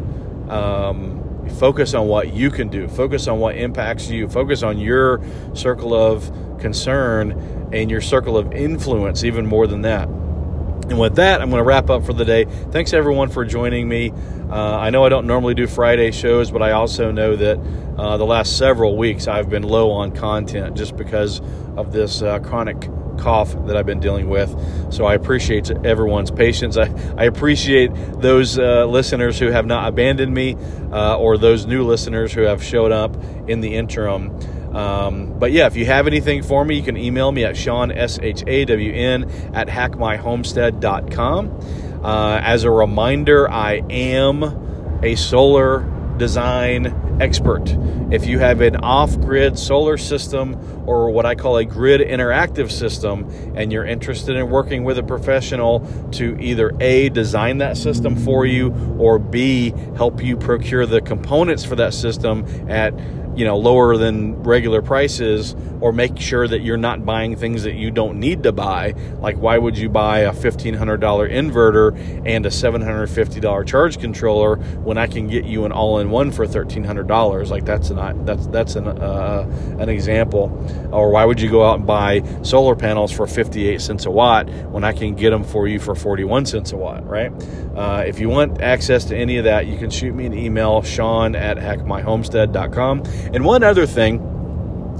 um, 0.51 1.47
focus 1.59 1.93
on 1.93 2.07
what 2.07 2.33
you 2.33 2.49
can 2.49 2.69
do. 2.69 2.87
Focus 2.87 3.27
on 3.27 3.39
what 3.39 3.55
impacts 3.55 4.09
you. 4.09 4.27
Focus 4.27 4.63
on 4.63 4.77
your 4.77 5.21
circle 5.53 5.93
of 5.93 6.31
concern 6.59 7.69
and 7.73 7.89
your 7.89 8.01
circle 8.01 8.37
of 8.37 8.51
influence, 8.53 9.23
even 9.23 9.45
more 9.45 9.67
than 9.67 9.81
that. 9.81 10.07
And 10.91 10.99
with 10.99 11.15
that, 11.15 11.41
I'm 11.41 11.49
going 11.49 11.61
to 11.61 11.63
wrap 11.63 11.89
up 11.89 12.05
for 12.05 12.11
the 12.11 12.25
day. 12.25 12.43
Thanks 12.43 12.91
everyone 12.91 13.29
for 13.29 13.45
joining 13.45 13.87
me. 13.87 14.11
Uh, 14.49 14.77
I 14.77 14.89
know 14.89 15.05
I 15.05 15.09
don't 15.09 15.25
normally 15.25 15.53
do 15.53 15.65
Friday 15.65 16.11
shows, 16.11 16.51
but 16.51 16.61
I 16.61 16.71
also 16.71 17.11
know 17.11 17.37
that 17.37 17.57
uh, 17.97 18.17
the 18.17 18.25
last 18.25 18.57
several 18.57 18.97
weeks 18.97 19.25
I've 19.25 19.49
been 19.49 19.63
low 19.63 19.91
on 19.91 20.11
content 20.11 20.75
just 20.75 20.97
because 20.97 21.39
of 21.77 21.93
this 21.93 22.21
uh, 22.21 22.39
chronic 22.39 22.89
cough 23.17 23.55
that 23.67 23.77
I've 23.77 23.85
been 23.85 24.01
dealing 24.01 24.27
with. 24.27 24.53
So 24.91 25.05
I 25.05 25.13
appreciate 25.13 25.71
everyone's 25.85 26.29
patience. 26.29 26.75
I, 26.75 26.93
I 27.17 27.23
appreciate 27.23 27.91
those 28.19 28.59
uh, 28.59 28.85
listeners 28.85 29.39
who 29.39 29.47
have 29.47 29.65
not 29.65 29.87
abandoned 29.87 30.33
me 30.33 30.57
uh, 30.91 31.17
or 31.17 31.37
those 31.37 31.65
new 31.65 31.85
listeners 31.85 32.33
who 32.33 32.41
have 32.41 32.61
showed 32.61 32.91
up 32.91 33.15
in 33.47 33.61
the 33.61 33.75
interim. 33.75 34.37
Um, 34.73 35.37
but 35.37 35.51
yeah, 35.51 35.67
if 35.67 35.75
you 35.75 35.85
have 35.85 36.07
anything 36.07 36.43
for 36.43 36.63
me, 36.63 36.75
you 36.75 36.83
can 36.83 36.97
email 36.97 37.31
me 37.31 37.43
at 37.43 37.57
Shawn, 37.57 37.91
S 37.91 38.19
H 38.21 38.43
A 38.47 38.65
W 38.65 38.93
N, 38.93 39.29
at 39.53 39.67
hackmyhomestead.com. 39.67 42.01
Uh, 42.03 42.39
as 42.41 42.63
a 42.63 42.71
reminder, 42.71 43.49
I 43.49 43.83
am 43.89 45.01
a 45.03 45.15
solar 45.15 45.87
design 46.17 47.11
expert. 47.21 47.77
If 48.11 48.25
you 48.25 48.39
have 48.39 48.61
an 48.61 48.77
off 48.77 49.19
grid 49.19 49.57
solar 49.57 49.97
system 49.97 50.57
or 50.87 51.11
what 51.11 51.25
I 51.25 51.35
call 51.35 51.57
a 51.57 51.65
grid 51.65 52.01
interactive 52.01 52.71
system, 52.71 53.29
and 53.55 53.71
you're 53.71 53.85
interested 53.85 54.35
in 54.35 54.49
working 54.49 54.83
with 54.83 54.97
a 54.97 55.03
professional 55.03 55.87
to 56.13 56.37
either 56.39 56.71
A, 56.79 57.09
design 57.09 57.59
that 57.59 57.77
system 57.77 58.15
for 58.15 58.45
you, 58.45 58.73
or 58.99 59.19
B, 59.19 59.73
help 59.95 60.23
you 60.23 60.35
procure 60.35 60.85
the 60.85 61.01
components 61.01 61.63
for 61.63 61.75
that 61.75 61.93
system 61.93 62.45
at 62.69 62.93
you 63.35 63.45
know 63.45 63.57
lower 63.57 63.97
than 63.97 64.41
regular 64.43 64.81
prices 64.81 65.55
or 65.81 65.91
make 65.91 66.19
sure 66.19 66.47
that 66.47 66.61
you're 66.61 66.77
not 66.77 67.05
buying 67.05 67.35
things 67.35 67.63
that 67.63 67.73
you 67.73 67.89
don't 67.91 68.19
need 68.19 68.43
to 68.43 68.51
buy. 68.51 68.93
Like 69.19 69.37
why 69.37 69.57
would 69.57 69.77
you 69.77 69.89
buy 69.89 70.19
a 70.19 70.31
$1500 70.31 70.77
inverter 70.77 71.97
and 72.25 72.45
a 72.45 72.49
$750 72.49 73.65
charge 73.65 73.99
controller 73.99 74.55
when 74.55 74.97
i 74.97 75.07
can 75.07 75.27
get 75.27 75.45
you 75.45 75.65
an 75.65 75.71
all-in-one 75.71 76.31
for 76.31 76.45
$1300 76.45 77.49
like 77.49 77.65
that's 77.65 77.89
an 77.89 78.25
that's 78.25 78.47
that's 78.47 78.75
an 78.75 78.87
uh, 78.87 79.75
an 79.79 79.89
example. 79.89 80.51
Or 80.91 81.09
why 81.09 81.25
would 81.25 81.41
you 81.41 81.49
go 81.49 81.65
out 81.65 81.79
and 81.79 81.87
buy 81.87 82.21
solar 82.43 82.75
panels 82.75 83.11
for 83.11 83.25
58 83.25 83.81
cents 83.81 84.05
a 84.05 84.11
watt 84.11 84.49
when 84.69 84.83
i 84.83 84.93
can 84.93 85.15
get 85.15 85.31
them 85.31 85.43
for 85.43 85.67
you 85.67 85.79
for 85.79 85.95
41 85.95 86.45
cents 86.45 86.71
a 86.71 86.77
watt 86.77 87.07
right? 87.07 87.31
Uh, 87.75 88.03
if 88.05 88.19
you 88.19 88.29
want 88.29 88.61
access 88.61 89.05
to 89.05 89.15
any 89.15 89.37
of 89.37 89.45
that 89.45 89.65
you 89.65 89.77
can 89.77 89.89
shoot 89.89 90.13
me 90.13 90.25
an 90.25 90.33
email 90.33 90.81
Shawn 90.81 91.35
at 91.35 91.57
hackmyhomestead.com 91.57 93.03
and 93.33 93.43
one 93.45 93.63
other 93.63 93.85
thing, 93.85 94.27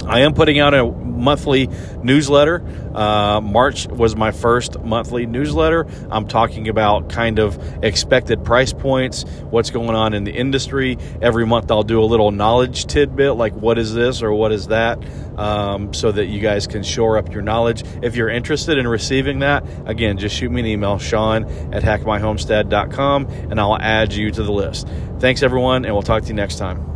I 0.06 0.20
am 0.20 0.34
putting 0.34 0.58
out 0.58 0.74
a 0.74 0.84
monthly 0.84 1.68
newsletter. 2.02 2.64
Uh, 2.94 3.40
March 3.40 3.86
was 3.86 4.16
my 4.16 4.32
first 4.32 4.80
monthly 4.80 5.26
newsletter. 5.26 5.86
I'm 6.10 6.26
talking 6.26 6.68
about 6.68 7.08
kind 7.08 7.38
of 7.38 7.84
expected 7.84 8.44
price 8.44 8.72
points, 8.72 9.24
what's 9.50 9.70
going 9.70 9.94
on 9.94 10.14
in 10.14 10.24
the 10.24 10.32
industry. 10.32 10.98
Every 11.20 11.46
month 11.46 11.70
I'll 11.70 11.84
do 11.84 12.02
a 12.02 12.04
little 12.04 12.32
knowledge 12.32 12.86
tidbit 12.86 13.36
like 13.36 13.54
what 13.54 13.78
is 13.78 13.94
this 13.94 14.22
or 14.22 14.32
what 14.32 14.52
is 14.52 14.68
that, 14.68 14.98
um, 15.38 15.94
so 15.94 16.10
that 16.10 16.26
you 16.26 16.40
guys 16.40 16.66
can 16.66 16.82
shore 16.82 17.16
up 17.16 17.32
your 17.32 17.42
knowledge. 17.42 17.84
If 18.02 18.16
you're 18.16 18.30
interested 18.30 18.78
in 18.78 18.88
receiving 18.88 19.38
that, 19.40 19.64
again, 19.86 20.18
just 20.18 20.34
shoot 20.34 20.50
me 20.50 20.60
an 20.60 20.66
email, 20.66 20.98
Shawn 20.98 21.44
at 21.72 21.82
hackmyhomestead.com, 21.82 23.26
and 23.50 23.60
I'll 23.60 23.78
add 23.78 24.12
you 24.12 24.30
to 24.32 24.42
the 24.42 24.52
list. 24.52 24.88
Thanks, 25.20 25.42
everyone, 25.42 25.84
and 25.84 25.94
we'll 25.94 26.02
talk 26.02 26.22
to 26.22 26.28
you 26.28 26.34
next 26.34 26.56
time. 26.56 26.91